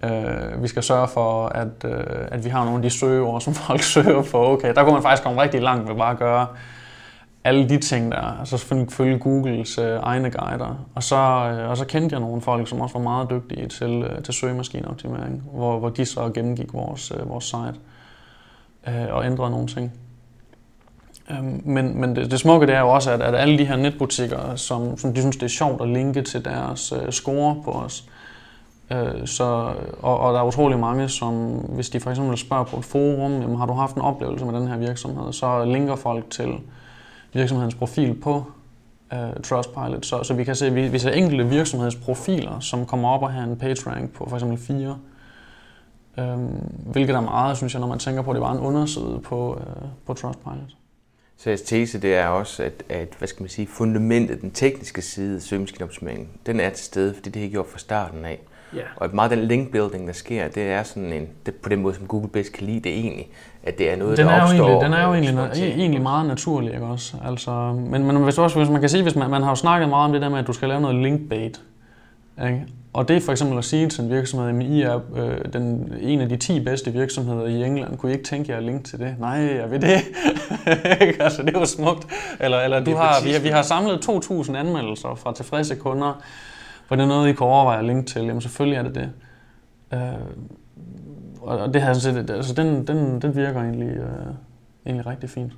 øh, 0.04 0.62
vi 0.62 0.68
skal 0.68 0.82
sørge 0.82 1.08
for, 1.08 1.46
at, 1.46 1.84
øh, 1.84 2.04
at 2.28 2.44
vi 2.44 2.48
har 2.48 2.64
nogle 2.64 2.76
af 2.76 2.82
de 2.82 2.90
søgeord, 2.90 3.40
som 3.40 3.54
folk 3.54 3.82
søger 3.94 4.22
på. 4.22 4.52
Okay, 4.52 4.74
der 4.74 4.82
kunne 4.82 4.92
man 4.92 5.02
faktisk 5.02 5.22
komme 5.22 5.42
rigtig 5.42 5.62
langt 5.62 5.88
ved 5.88 5.96
bare 5.96 6.10
at 6.10 6.18
gøre 6.18 6.46
alle 7.44 7.68
de 7.68 7.78
ting 7.78 8.12
der, 8.12 8.40
Så 8.44 8.50
så 8.50 8.58
selvfølgelig 8.58 8.92
følge 8.92 9.18
Googles 9.18 9.78
øh, 9.78 9.98
egne 10.02 10.30
guider. 10.30 10.86
Og 10.94 11.02
så, 11.02 11.16
øh, 11.16 11.70
og 11.70 11.76
så 11.76 11.84
kendte 11.84 12.14
jeg 12.14 12.20
nogle 12.20 12.40
folk, 12.40 12.68
som 12.68 12.80
også 12.80 12.98
var 12.98 13.02
meget 13.02 13.30
dygtige 13.30 13.68
til, 13.68 14.02
øh, 14.02 14.22
til 14.22 14.34
søgemaskineoptimering, 14.34 15.42
hvor, 15.52 15.78
hvor 15.78 15.88
de 15.88 16.04
så 16.04 16.30
gennemgik 16.34 16.72
vores, 16.72 17.12
øh, 17.16 17.28
vores 17.28 17.44
site 17.44 17.74
øh, 18.88 19.14
og 19.14 19.26
ændrede 19.26 19.50
nogle 19.50 19.66
ting. 19.66 19.92
Øhm, 21.30 21.62
men 21.64 22.00
men 22.00 22.16
det, 22.16 22.30
det 22.30 22.40
smukke 22.40 22.66
det 22.66 22.74
er 22.74 22.80
jo 22.80 22.88
også, 22.88 23.10
at, 23.10 23.22
at 23.22 23.34
alle 23.34 23.58
de 23.58 23.64
her 23.64 23.76
netbutikker, 23.76 24.56
som, 24.56 24.98
som 24.98 25.14
de 25.14 25.20
synes, 25.20 25.36
det 25.36 25.42
er 25.42 25.48
sjovt 25.48 25.82
at 25.82 25.88
linke 25.88 26.22
til 26.22 26.44
deres 26.44 26.92
øh, 26.92 27.10
score 27.10 27.62
på 27.64 27.70
os, 27.70 28.04
øh, 28.06 28.21
Øh, 28.92 29.26
så, 29.26 29.74
og, 30.02 30.20
og 30.20 30.32
der 30.32 30.40
er 30.40 30.44
utrolig 30.44 30.78
mange, 30.78 31.08
som 31.08 31.34
hvis 31.52 31.90
de 31.90 32.00
for 32.00 32.10
eksempel 32.10 32.38
spørger 32.38 32.64
på 32.64 32.76
et 32.76 32.84
forum, 32.84 33.40
jamen, 33.40 33.56
har 33.56 33.66
du 33.66 33.72
haft 33.72 33.96
en 33.96 34.02
oplevelse 34.02 34.44
med 34.44 34.60
den 34.60 34.68
her 34.68 34.76
virksomhed, 34.76 35.32
så 35.32 35.64
linker 35.64 35.96
folk 35.96 36.30
til 36.30 36.54
virksomhedens 37.32 37.74
profil 37.74 38.14
på 38.14 38.44
uh, 39.12 39.42
Trustpilot. 39.42 40.06
Så, 40.06 40.22
så 40.22 40.34
vi 40.34 40.44
kan 40.44 40.56
se, 40.56 40.66
at 40.66 40.74
vi, 40.74 40.88
vi 40.88 40.98
ser 40.98 41.10
enkelte 41.10 41.48
virksomhedsprofiler, 41.48 42.60
som 42.60 42.86
kommer 42.86 43.08
op 43.08 43.22
og 43.22 43.32
har 43.32 43.42
en 43.44 43.56
page 43.56 43.90
rank 43.90 44.12
på 44.12 44.28
for 44.28 44.36
eksempel 44.36 44.58
4. 44.58 44.98
Øhm, 46.18 46.46
hvilket 46.92 47.16
er 47.16 47.20
meget, 47.20 47.56
synes 47.56 47.74
jeg, 47.74 47.80
når 47.80 47.88
man 47.88 47.98
tænker 47.98 48.22
på, 48.22 48.30
at 48.30 48.34
det 48.34 48.42
var 48.42 48.52
en 48.52 48.58
underside 48.58 49.20
på, 49.24 49.60
øh, 49.60 49.88
på 50.06 50.14
Trustpilot. 50.14 50.76
Så 51.36 51.50
jeres 51.50 51.62
tese 51.62 52.00
det 52.00 52.14
er 52.14 52.26
også, 52.26 52.62
at, 52.62 52.82
at 52.88 53.08
hvad 53.18 53.28
skal 53.28 53.42
man 53.42 53.48
sige, 53.48 53.66
fundamentet, 53.66 54.40
den 54.40 54.50
tekniske 54.50 55.02
side 55.02 55.36
af 55.36 55.42
søgemaskineoptimeringen, 55.42 56.28
den 56.46 56.60
er 56.60 56.70
til 56.70 56.84
stede, 56.84 57.14
fordi 57.14 57.30
det 57.30 57.42
har 57.42 57.48
gjort 57.48 57.66
fra 57.66 57.78
starten 57.78 58.24
af. 58.24 58.40
Yeah. 58.74 58.86
Og 58.96 59.08
meget 59.12 59.30
den 59.30 59.38
link 59.38 59.70
building, 59.72 60.06
der 60.06 60.12
sker, 60.12 60.48
det 60.48 60.62
er 60.62 60.82
sådan 60.82 61.12
en, 61.12 61.28
det, 61.46 61.54
på 61.54 61.68
den 61.68 61.82
måde, 61.82 61.94
som 61.94 62.06
Google 62.06 62.28
bedst 62.28 62.52
kan 62.52 62.66
lide 62.66 62.80
det 62.80 62.92
egentlig, 62.92 63.28
at 63.62 63.78
det 63.78 63.92
er 63.92 63.96
noget, 63.96 64.18
den 64.18 64.26
der 64.26 64.32
er 64.32 64.42
opstår. 64.42 64.66
Egentlig, 64.66 64.84
den 64.84 64.92
er 64.92 65.06
jo 65.06 65.12
egentlig, 65.12 65.34
spontant. 65.34 65.58
egentlig 65.58 66.02
meget 66.02 66.26
naturlig, 66.26 66.74
ikke 66.74 66.86
også? 66.86 67.16
Altså, 67.24 67.72
men, 67.72 68.06
men 68.06 68.16
hvis, 68.16 68.38
også, 68.38 68.58
hvis 68.58 68.68
man 68.68 68.80
kan 68.80 68.88
sige, 68.88 69.02
hvis 69.02 69.16
man, 69.16 69.30
man 69.30 69.42
har 69.42 69.50
jo 69.50 69.54
snakket 69.56 69.88
meget 69.88 70.04
om 70.04 70.12
det 70.12 70.22
der 70.22 70.28
med, 70.28 70.38
at 70.38 70.46
du 70.46 70.52
skal 70.52 70.68
lave 70.68 70.80
noget 70.80 70.96
link 70.96 71.28
bait, 71.28 71.60
ikke? 72.44 72.66
Og 72.94 73.08
det 73.08 73.16
er 73.16 73.20
for 73.20 73.32
eksempel 73.32 73.58
at 73.58 73.64
sige 73.64 73.88
til 73.88 74.04
en 74.04 74.10
virksomhed, 74.10 74.48
at 74.48 74.66
I 74.66 74.82
er 74.82 75.00
øh, 75.16 75.52
den, 75.52 75.94
en 76.00 76.20
af 76.20 76.28
de 76.28 76.36
10 76.36 76.60
bedste 76.60 76.92
virksomheder 76.92 77.46
i 77.46 77.64
England. 77.64 77.98
Kunne 77.98 78.12
I 78.12 78.14
ikke 78.14 78.24
tænke 78.24 78.52
jer 78.52 78.58
at 78.58 78.64
linke 78.64 78.84
til 78.84 78.98
det? 78.98 79.14
Nej, 79.18 79.30
jeg 79.30 79.70
vil 79.70 79.82
det. 79.82 79.88
altså, 81.24 81.42
det 81.42 81.56
er 81.56 81.60
jo 81.60 81.66
smukt. 81.66 82.06
Eller, 82.40 82.60
eller 82.60 82.80
du 82.80 82.90
Det 82.90 82.98
har, 82.98 83.24
vi, 83.24 83.30
har, 83.32 83.40
vi 83.40 83.48
har 83.48 83.62
samlet 83.62 84.08
2.000 84.08 84.56
anmeldelser 84.56 85.14
fra 85.14 85.34
tilfredse 85.34 85.76
kunder. 85.76 86.22
Var 86.88 86.96
det 86.96 87.08
noget, 87.08 87.28
I 87.28 87.32
kunne 87.32 87.48
overveje 87.48 87.78
at 87.78 87.84
linke 87.84 88.02
til? 88.02 88.22
Jamen 88.22 88.40
selvfølgelig 88.40 88.78
er 88.78 88.82
det 88.82 88.94
det. 88.94 89.12
Øh, 89.92 90.00
og 91.40 91.74
det 91.74 91.82
har 91.82 91.94
sådan 91.94 92.26
set, 92.26 92.34
altså 92.34 92.54
den, 92.54 92.86
den, 92.86 93.22
den 93.22 93.36
virker 93.36 93.60
egentlig, 93.60 93.88
øh, 93.88 94.34
egentlig 94.86 95.06
rigtig 95.06 95.30
fint. 95.30 95.52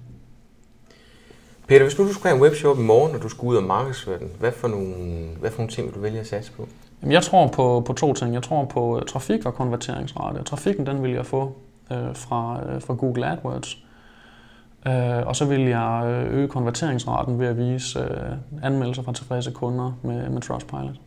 Peter, 1.68 1.82
hvis 1.82 1.98
nu 1.98 2.08
du 2.08 2.12
skulle 2.12 2.28
have 2.28 2.37
en 2.37 2.42
webshop 2.42 2.78
i 2.78 2.82
morgen, 2.82 3.16
og 3.16 3.22
du 3.22 3.28
skulle 3.28 3.50
ud 3.50 3.56
og 3.56 3.62
markedsføre 3.62 4.18
den, 4.18 4.28
hvad 4.40 4.52
for 4.52 4.68
nogle, 4.68 4.94
hvad 5.40 5.50
for 5.50 5.58
nogle 5.58 5.70
ting 5.70 5.87
vil 5.87 5.94
du 5.94 6.00
vælge 6.00 6.20
at 6.20 6.26
satse 6.26 6.52
på? 6.52 6.68
Jamen, 7.02 7.12
jeg 7.12 7.22
tror 7.22 7.46
på, 7.46 7.82
på 7.87 7.92
to 7.92 8.14
ting. 8.14 8.34
Jeg 8.34 8.42
tror 8.42 8.64
på 8.64 8.98
øh, 8.98 9.06
trafik 9.06 9.46
og 9.46 9.54
konverteringsrate. 9.54 10.42
Trafikken, 10.42 10.87
den 10.87 11.02
vil 11.02 11.10
jeg 11.10 11.26
få 11.26 11.52
øh, 11.92 12.16
fra, 12.16 12.60
øh, 12.68 12.82
fra 12.82 12.94
Google 12.94 13.26
AdWords. 13.26 13.84
Øh, 14.87 15.26
og 15.26 15.37
så 15.37 15.44
vil 15.44 15.60
jeg 15.60 16.02
øh, 16.06 16.38
øge 16.38 16.48
konverteringsraten 16.48 17.38
ved 17.38 17.46
at 17.46 17.58
vise 17.58 17.98
øh, 17.98 18.37
anmeldelser 18.62 19.02
fra 19.02 19.12
tilfredse 19.12 19.50
kunder 19.50 19.92
med, 20.02 20.28
med 20.28 20.42
Trustpilot. 20.42 21.00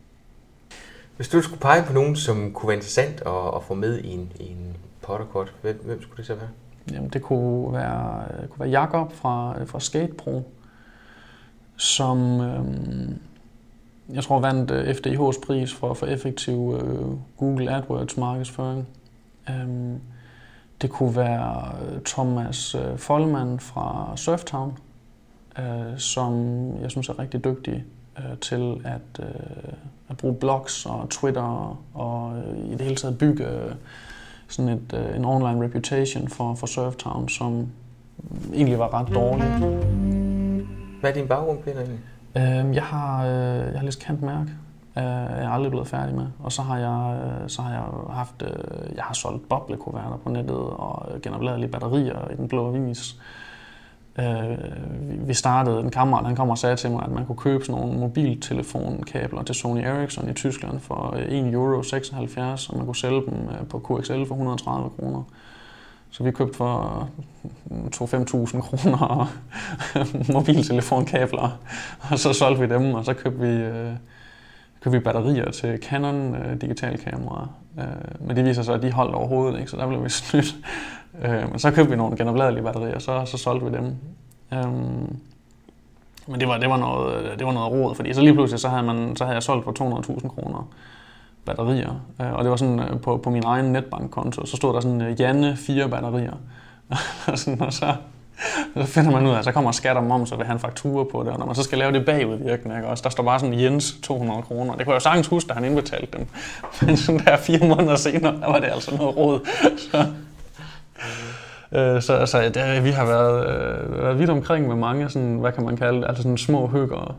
Hvis 1.18 1.28
du 1.28 1.42
skulle 1.42 1.60
pege 1.60 1.84
på 1.86 1.92
nogen, 1.92 2.16
som 2.16 2.52
kunne 2.52 2.68
være 2.68 2.76
interessant 2.76 3.22
at, 3.26 3.54
at 3.56 3.62
få 3.62 3.74
med 3.74 3.98
i 3.98 4.08
en, 4.08 4.32
i 4.40 4.50
en 4.50 4.76
potterkort, 5.02 5.54
hvem, 5.62 5.82
hvem 5.84 6.02
skulle 6.02 6.16
det 6.16 6.26
så 6.26 6.34
være? 6.34 6.48
Jamen, 6.92 7.10
det 7.10 7.22
kunne 7.22 7.72
være, 7.72 8.24
kunne 8.48 8.60
være 8.60 8.68
Jakob 8.68 9.12
fra, 9.12 9.64
fra 9.64 9.80
SkatePro, 9.80 10.52
som 11.76 12.40
øh, 12.40 12.64
jeg 14.14 14.24
tror 14.24 14.40
vandt 14.40 14.70
øh, 14.70 14.88
FDIH's 14.90 15.46
pris 15.46 15.74
for, 15.74 15.94
for 15.94 16.06
effektiv 16.06 16.80
øh, 16.82 17.06
Google 17.36 17.76
AdWords 17.76 18.16
markedsføring. 18.16 18.88
Um, 19.48 20.00
det 20.82 20.90
kunne 20.90 21.16
være 21.16 21.72
øh, 21.82 22.00
Thomas 22.04 22.74
øh, 22.74 22.98
Folman 22.98 23.60
fra 23.60 24.12
Surftown, 24.16 24.78
øh, 25.58 25.98
som 25.98 26.44
jeg 26.82 26.90
synes 26.90 27.08
er 27.08 27.18
rigtig 27.18 27.44
dygtig 27.44 27.84
øh, 28.18 28.38
til 28.38 28.80
at, 28.84 29.24
øh, 29.24 29.72
at 30.08 30.16
bruge 30.16 30.34
blogs 30.34 30.86
og 30.86 31.06
Twitter 31.10 31.78
og 31.94 32.36
øh, 32.36 32.58
i 32.58 32.70
det 32.70 32.80
hele 32.80 32.96
taget 32.96 33.18
bygge 33.18 33.46
øh, 33.46 33.72
sådan 34.48 34.68
et, 34.68 34.94
øh, 34.94 35.16
en 35.16 35.24
online 35.24 35.64
reputation 35.64 36.28
for, 36.28 36.54
for 36.54 36.66
Surftown, 36.66 37.28
som 37.28 37.68
egentlig 38.54 38.78
var 38.78 38.94
ret 38.94 39.14
dårlig. 39.14 39.46
Hvad 41.00 41.10
er 41.10 41.14
din 41.14 41.28
baggrund, 41.28 41.58
Peter, 41.58 41.80
egentlig? 41.80 42.00
Øh, 42.36 42.74
jeg, 42.74 42.84
har, 42.84 43.26
øh, 43.26 43.72
jeg 43.72 43.78
har 43.78 43.84
læst 43.84 44.00
Kant 44.00 44.22
Mærk. 44.22 44.46
Øh, 44.98 45.04
jeg 45.04 45.44
er 45.44 45.50
aldrig 45.50 45.70
blevet 45.70 45.88
færdig 45.88 46.14
med. 46.14 46.26
Og 46.38 46.52
så 46.52 46.62
har 46.62 46.78
jeg, 46.78 47.20
øh, 47.24 47.48
så 47.48 47.62
har 47.62 47.72
jeg 47.72 48.14
haft, 48.14 48.42
øh, 48.42 48.96
jeg 48.96 49.04
har 49.04 49.14
solgt 49.14 49.48
boblekuverter 49.48 50.16
på 50.24 50.30
nettet 50.30 50.56
og 50.56 51.22
genopladelige 51.22 51.70
batterier 51.70 52.30
i 52.32 52.36
den 52.36 52.48
blå 52.48 52.74
avis. 52.74 53.14
Øh, 53.14 53.22
vi- 55.00 55.16
vi 55.26 55.34
startede, 55.34 55.80
en 55.80 55.90
kammerat 55.90 56.26
han 56.26 56.36
kom 56.36 56.50
og 56.50 56.58
sagde 56.58 56.76
til 56.76 56.90
mig, 56.90 57.02
at 57.04 57.10
man 57.10 57.26
kunne 57.26 57.36
købe 57.36 57.64
sådan 57.64 57.80
nogle 57.80 57.98
mobiltelefonkabler 58.00 59.42
til 59.42 59.54
Sony 59.54 59.80
Ericsson 59.80 60.28
i 60.30 60.32
Tyskland 60.32 60.80
for 60.80 61.14
øh, 61.16 61.22
1 61.28 61.54
euro 61.54 61.82
76, 61.82 62.68
og 62.68 62.76
man 62.76 62.86
kunne 62.86 62.96
sælge 62.96 63.20
dem 63.26 63.34
øh, 63.34 63.66
på 63.68 63.78
QXL 63.78 64.24
for 64.26 64.34
130 64.34 64.90
kroner. 64.98 65.22
Så 66.10 66.24
vi 66.24 66.30
købte 66.30 66.56
for 66.56 67.08
2-5.000 67.70 68.60
kroner 68.60 69.32
mobiltelefonkabler, 70.32 71.58
og 72.10 72.18
så 72.18 72.32
solgte 72.32 72.60
vi 72.68 72.74
dem, 72.74 72.94
og 72.94 73.04
så 73.04 73.14
købte 73.14 73.40
vi, 73.40 73.48
øh, 73.48 73.92
købte 74.88 74.98
vi 74.98 75.04
batterier 75.04 75.50
til 75.50 75.78
Canon 75.82 76.34
øh, 76.34 76.60
digitalkameraer. 76.60 77.46
Øh, 77.78 78.26
men 78.26 78.36
det 78.36 78.44
viser 78.44 78.62
sig, 78.62 78.74
at 78.74 78.82
de 78.82 78.92
holdt 78.92 79.14
overhovedet 79.14 79.58
ikke, 79.58 79.70
så 79.70 79.76
der 79.76 79.86
blev 79.86 80.04
vi 80.04 80.08
snydt. 80.08 80.54
Øh, 81.22 81.50
men 81.50 81.58
så 81.58 81.70
købte 81.70 81.90
vi 81.90 81.96
nogle 81.96 82.16
genopladelige 82.16 82.64
batterier, 82.64 82.94
og 82.94 83.02
så, 83.02 83.24
så 83.24 83.38
solgte 83.38 83.66
vi 83.66 83.76
dem. 83.76 83.84
Øh, 84.52 84.72
men 86.26 86.40
det 86.40 86.48
var, 86.48 86.58
det, 86.58 86.68
var 86.68 86.76
noget, 86.76 87.38
det 87.38 87.46
var 87.46 87.52
noget 87.52 87.72
råd, 87.72 87.94
fordi 87.94 88.14
så 88.14 88.20
lige 88.20 88.34
pludselig 88.34 88.60
så 88.60 88.68
havde, 88.68 88.82
man, 88.82 89.16
så 89.16 89.24
havde 89.24 89.34
jeg 89.34 89.42
solgt 89.42 89.64
for 89.64 90.00
200.000 90.00 90.28
kroner 90.28 90.68
batterier. 91.44 92.00
Øh, 92.20 92.32
Og 92.32 92.44
det 92.44 92.50
var 92.50 92.56
sådan 92.56 92.80
øh, 92.80 93.00
på, 93.00 93.16
på 93.16 93.30
min 93.30 93.42
egen 93.46 93.72
netbankkonto, 93.72 94.46
så 94.46 94.56
stod 94.56 94.74
der 94.74 94.80
sådan 94.80 95.02
øh, 95.02 95.20
Janne 95.20 95.56
fire 95.56 95.88
batterier. 95.88 96.34
og, 97.32 97.38
sådan, 97.38 97.60
og 97.60 97.72
så, 97.72 97.94
så 98.76 98.84
finder 98.84 99.10
man 99.10 99.26
ud 99.26 99.30
af, 99.30 99.38
at 99.38 99.44
så 99.44 99.52
kommer 99.52 99.72
skat 99.72 99.96
og 99.96 100.04
moms 100.04 100.32
og 100.32 100.38
vil 100.38 100.46
have 100.46 100.54
en 100.54 100.60
faktura 100.60 101.04
på 101.04 101.22
det, 101.22 101.32
og 101.32 101.38
når 101.38 101.46
man 101.46 101.54
så 101.54 101.62
skal 101.62 101.78
lave 101.78 101.92
det 101.92 102.06
bagudvirkende, 102.06 102.76
ikke? 102.76 102.88
Også, 102.88 103.02
der 103.02 103.10
står 103.10 103.22
bare 103.22 103.40
sådan 103.40 103.60
Jens 103.60 103.96
200 104.02 104.42
kroner. 104.42 104.74
Det 104.76 104.84
kunne 104.84 104.92
jeg 104.92 105.00
jo 105.00 105.02
sagtens 105.02 105.26
huske, 105.26 105.48
da 105.48 105.54
han 105.54 105.64
indbetalte 105.64 106.18
dem. 106.18 106.26
Men 106.86 106.96
sådan 106.96 107.20
der 107.20 107.36
fire 107.36 107.68
måneder 107.68 107.96
senere, 107.96 108.40
der 108.40 108.46
var 108.46 108.58
det 108.58 108.68
altså 108.72 108.96
noget 108.96 109.16
råd. 109.16 109.40
Så, 109.76 110.06
øh, 111.72 112.02
så, 112.02 112.26
så 112.26 112.50
det, 112.54 112.84
vi 112.84 112.90
har 112.90 113.06
været, 113.06 113.48
øh, 113.48 114.02
været 114.02 114.18
vidt 114.18 114.30
omkring 114.30 114.68
med 114.68 114.76
mange, 114.76 115.08
sådan, 115.08 115.38
hvad 115.38 115.52
kan 115.52 115.64
man 115.64 115.76
kalde 115.76 116.00
det, 116.00 116.08
altså 116.08 116.22
sådan 116.22 116.38
små 116.38 116.66
hygger 116.66 117.16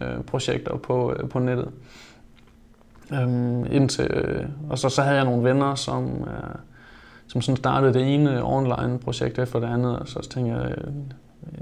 øh, 0.00 0.22
projekter 0.26 0.76
på, 0.76 1.12
øh, 1.12 1.28
på 1.28 1.38
nettet. 1.38 1.68
Øhm, 3.12 3.66
indtil, 3.72 4.10
øh, 4.10 4.44
og 4.70 4.78
så, 4.78 4.88
så 4.88 5.02
havde 5.02 5.16
jeg 5.16 5.24
nogle 5.24 5.44
venner, 5.44 5.74
som, 5.74 6.04
øh, 6.04 6.54
som 7.28 7.40
sådan 7.40 7.56
startede 7.56 7.94
det 7.94 8.14
ene 8.14 8.44
online 8.44 8.98
projekt 8.98 9.38
efter 9.38 9.60
det 9.60 9.66
andet, 9.66 9.98
og 9.98 10.08
så 10.08 10.28
tænkte 10.30 10.54
jeg, 10.54 10.70
øh, 10.70 10.92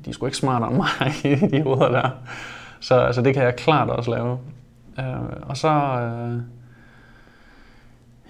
de 0.04 0.10
er 0.10 0.14
sgu 0.14 0.26
ikke 0.26 0.38
smartere 0.38 0.70
end 0.70 0.76
mig, 0.76 1.50
de 1.52 1.62
hoveder 1.62 1.88
der. 1.88 2.10
Så 2.80 2.94
altså, 2.94 3.22
det 3.22 3.34
kan 3.34 3.42
jeg 3.42 3.56
klart 3.56 3.90
også 3.90 4.10
lave. 4.10 4.38
Øh, 4.98 5.04
og 5.42 5.56
så, 5.56 5.68
øh, 5.70 6.40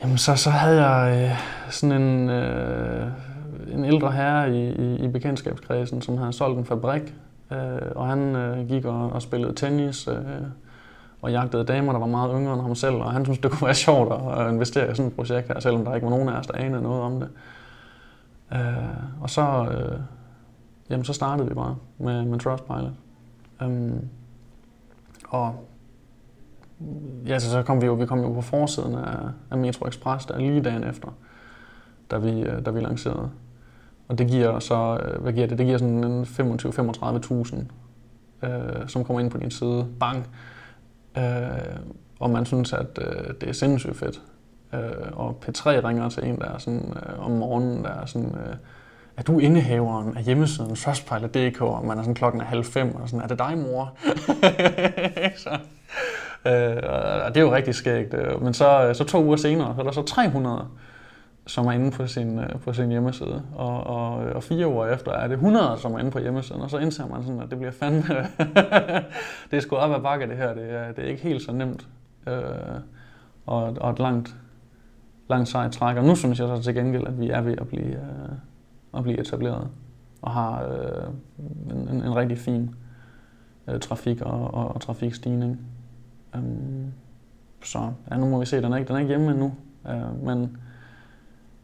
jamen, 0.02 0.18
så, 0.18 0.36
så 0.36 0.50
havde 0.50 0.86
jeg 0.86 1.22
øh, 1.22 1.38
sådan 1.70 2.02
en, 2.02 2.30
øh, 2.30 3.06
en 3.72 3.84
ældre 3.84 4.12
herre 4.12 4.56
i, 4.56 4.72
i, 4.72 5.04
i 5.04 5.08
bekendtskabskredsen, 5.08 6.02
som 6.02 6.18
havde 6.18 6.32
solgt 6.32 6.58
en 6.58 6.64
fabrik, 6.64 7.14
øh, 7.52 7.58
og 7.96 8.08
han 8.08 8.36
øh, 8.36 8.68
gik 8.68 8.84
og, 8.84 9.12
og 9.12 9.22
spillede 9.22 9.54
tennis, 9.54 10.08
øh, 10.08 10.16
og 11.24 11.32
jagtede 11.32 11.64
damer, 11.64 11.92
der 11.92 11.98
var 11.98 12.06
meget 12.06 12.30
yngre 12.34 12.54
end 12.54 12.62
ham 12.62 12.74
selv, 12.74 12.94
og 12.94 13.12
han 13.12 13.24
syntes, 13.24 13.38
det 13.38 13.50
kunne 13.50 13.66
være 13.66 13.74
sjovt 13.74 14.38
at 14.38 14.52
investere 14.52 14.90
i 14.90 14.94
sådan 14.94 15.06
et 15.06 15.16
projekt 15.16 15.48
her, 15.48 15.60
selvom 15.60 15.84
der 15.84 15.94
ikke 15.94 16.04
var 16.04 16.10
nogen 16.10 16.28
af 16.28 16.38
os, 16.38 16.46
der 16.46 16.54
anede 16.54 16.82
noget 16.82 17.02
om 17.02 17.20
det. 17.20 17.28
Øh, 18.52 19.20
og 19.20 19.30
så, 19.30 19.42
øh, 19.42 20.00
jamen, 20.90 21.04
så 21.04 21.12
startede 21.12 21.48
vi 21.48 21.54
bare 21.54 21.76
med, 21.98 22.24
med 22.24 22.38
Trustpilot. 22.38 22.92
Øhm, 23.62 24.08
og 25.28 25.54
ja, 27.26 27.38
så, 27.38 27.50
så 27.50 27.62
kom 27.62 27.80
vi 27.80 27.86
jo, 27.86 27.94
vi 27.94 28.06
kom 28.06 28.20
jo 28.20 28.32
på 28.32 28.40
forsiden 28.40 28.94
af, 28.94 29.18
af 29.50 29.58
Metro 29.58 29.86
Express, 29.86 30.26
der 30.26 30.38
lige 30.38 30.62
dagen 30.62 30.84
efter, 30.84 31.08
da 32.10 32.18
vi, 32.18 32.40
øh, 32.40 32.66
da 32.66 32.70
vi 32.70 32.80
lancerede. 32.80 33.30
Og 34.08 34.18
det 34.18 34.28
giver 34.28 34.58
så, 34.58 35.00
øh, 35.04 35.22
hvad 35.22 35.32
giver 35.32 35.46
det? 35.46 35.58
Det 35.58 35.66
giver 35.66 35.78
sådan 35.78 36.04
en 36.04 36.24
25-35.000, 36.24 38.46
øh, 38.46 38.88
som 38.88 39.04
kommer 39.04 39.20
ind 39.20 39.30
på 39.30 39.38
din 39.38 39.50
side. 39.50 39.86
Bang! 40.00 40.26
Øh, 41.18 41.76
og 42.20 42.30
man 42.30 42.46
synes, 42.46 42.72
at 42.72 42.98
øh, 42.98 43.34
det 43.40 43.48
er 43.48 43.52
sindssygt 43.52 43.96
fedt. 43.96 44.20
Øh, 44.74 44.80
og 45.12 45.42
P3 45.44 45.68
ringer 45.68 46.08
til 46.08 46.24
en, 46.24 46.38
der 46.38 46.44
er 46.44 46.58
sådan, 46.58 46.96
øh, 46.96 47.24
om 47.24 47.30
morgenen, 47.30 47.84
der 47.84 47.90
er 47.90 48.06
sådan, 48.06 48.34
øh, 48.34 48.56
er 49.16 49.22
du 49.22 49.38
indehaveren 49.38 50.16
af 50.16 50.22
hjemmesiden 50.24 50.76
Trustpilot.dk, 50.76 51.60
og 51.60 51.84
man 51.86 51.98
er 51.98 52.02
sådan 52.02 52.14
klokken 52.14 52.40
er 52.40 52.44
halv 52.44 52.64
fem, 52.64 52.94
og 52.94 53.08
sådan, 53.08 53.22
er 53.24 53.26
det 53.26 53.38
dig, 53.38 53.58
mor? 53.58 53.92
så, 55.44 55.50
øh, 56.50 56.76
og 57.26 57.34
det 57.34 57.36
er 57.36 57.40
jo 57.40 57.54
rigtig 57.54 57.74
skægt. 57.74 58.14
Øh, 58.14 58.42
men 58.42 58.54
så, 58.54 58.90
så 58.94 59.04
to 59.04 59.24
uger 59.24 59.36
senere, 59.36 59.74
så 59.74 59.80
er 59.80 59.84
der 59.84 59.92
så 59.92 60.02
300, 60.02 60.66
som 61.46 61.66
er 61.66 61.72
inde 61.72 61.90
på 61.90 62.06
sin, 62.06 62.38
øh, 62.38 62.60
på 62.60 62.72
sin 62.72 62.90
hjemmeside. 62.90 63.42
Og, 63.54 63.84
og, 63.86 64.26
øh, 64.26 64.36
og 64.36 64.42
fire 64.42 64.68
uger 64.68 64.86
efter 64.86 65.12
er 65.12 65.28
det 65.28 65.34
100, 65.34 65.78
som 65.78 65.94
er 65.94 65.98
inde 65.98 66.10
på 66.10 66.18
hjemmesiden, 66.18 66.62
og 66.62 66.70
så 66.70 66.78
indser 66.78 67.06
man 67.06 67.22
sådan, 67.22 67.40
at 67.40 67.50
det 67.50 67.58
bliver 67.58 67.72
fandme... 67.72 68.02
det 69.50 69.56
er 69.56 69.60
sgu 69.60 69.76
op 69.76 69.92
ad 69.96 70.00
bakke, 70.00 70.28
det 70.28 70.36
her. 70.36 70.54
Det 70.54 70.72
er, 70.72 70.92
det 70.92 71.04
er 71.04 71.08
ikke 71.08 71.22
helt 71.22 71.42
så 71.42 71.52
nemt. 71.52 71.88
Øh, 72.26 72.34
og, 73.46 73.62
og 73.80 73.90
et 73.90 73.98
langt, 73.98 74.36
langt 75.30 75.48
sejt 75.48 75.72
træk. 75.72 75.96
Og 75.96 76.04
nu 76.04 76.14
synes 76.14 76.40
jeg 76.40 76.48
så 76.48 76.62
til 76.62 76.74
gengæld, 76.74 77.06
at 77.06 77.20
vi 77.20 77.30
er 77.30 77.40
ved 77.40 77.58
at 77.58 77.68
blive, 77.68 77.92
øh, 77.92 78.32
at 78.96 79.02
blive 79.02 79.20
etableret. 79.20 79.68
Og 80.22 80.30
har 80.30 80.64
øh, 80.64 81.04
en, 81.70 81.88
en, 81.88 82.02
en 82.02 82.16
rigtig 82.16 82.38
fin 82.38 82.74
øh, 83.68 83.80
trafik 83.80 84.20
og, 84.20 84.54
og, 84.54 84.74
og 84.74 84.80
trafikstigning. 84.80 85.60
Øh, 86.34 86.42
så 87.64 87.92
ja, 88.10 88.16
nu 88.16 88.26
må 88.26 88.38
vi 88.38 88.46
se, 88.46 88.62
den 88.62 88.72
er 88.72 88.76
ikke, 88.76 88.88
den 88.88 88.96
er 88.96 89.00
ikke 89.00 89.08
hjemme 89.08 89.30
endnu. 89.30 89.54
Øh, 89.88 90.24
men 90.24 90.56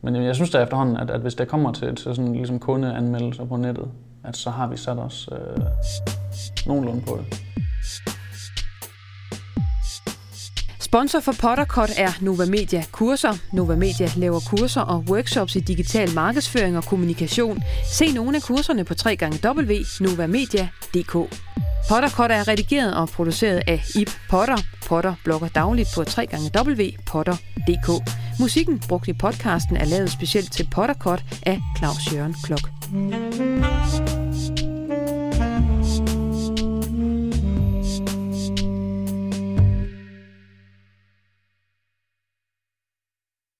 men 0.02 0.16
jeg 0.16 0.34
synes 0.34 0.50
da 0.50 0.62
efterhånden, 0.62 0.96
at, 0.96 1.10
at 1.10 1.20
hvis 1.20 1.34
der 1.34 1.44
kommer 1.44 1.72
til, 1.72 1.94
til 1.94 2.14
sådan, 2.14 2.32
ligesom 2.32 2.58
kundeanmeldelser 2.58 3.44
på 3.44 3.56
nettet, 3.56 3.88
at 4.24 4.36
så 4.36 4.50
har 4.50 4.68
vi 4.68 4.76
sat 4.76 4.98
os 4.98 5.28
øh, 5.32 5.62
nogenlunde 6.66 7.00
på 7.00 7.18
det. 7.18 7.42
Sponsor 10.80 11.20
for 11.20 11.32
Pottercut 11.40 11.90
er 11.96 12.10
Nova 12.20 12.46
Media 12.46 12.84
Kurser. 12.92 13.34
Nova 13.52 13.76
Media 13.76 14.08
laver 14.16 14.40
kurser 14.50 14.80
og 14.80 15.04
workshops 15.08 15.56
i 15.56 15.60
digital 15.60 16.14
markedsføring 16.14 16.76
og 16.76 16.84
kommunikation. 16.84 17.62
Se 17.84 18.12
nogle 18.12 18.36
af 18.36 18.42
kurserne 18.42 18.84
på 18.84 18.94
www.novamedia.dk. 19.06 21.36
Potterkort 21.88 22.30
er 22.30 22.48
redigeret 22.48 22.96
og 22.96 23.08
produceret 23.08 23.62
af 23.66 23.82
Ip 23.94 24.10
Potter. 24.30 24.56
Potter 24.86 25.14
blogger 25.24 25.48
dagligt 25.48 25.88
på 25.94 26.00
www.potter.dk. 26.00 28.10
Musikken 28.40 28.82
brugt 28.88 29.08
i 29.08 29.12
podcasten 29.12 29.76
er 29.76 29.84
lavet 29.84 30.10
specielt 30.10 30.52
til 30.52 30.68
Pottercut 30.70 31.24
af 31.46 31.60
Claus 31.78 32.14
Jørgen 32.14 32.36
Klok. 32.44 32.70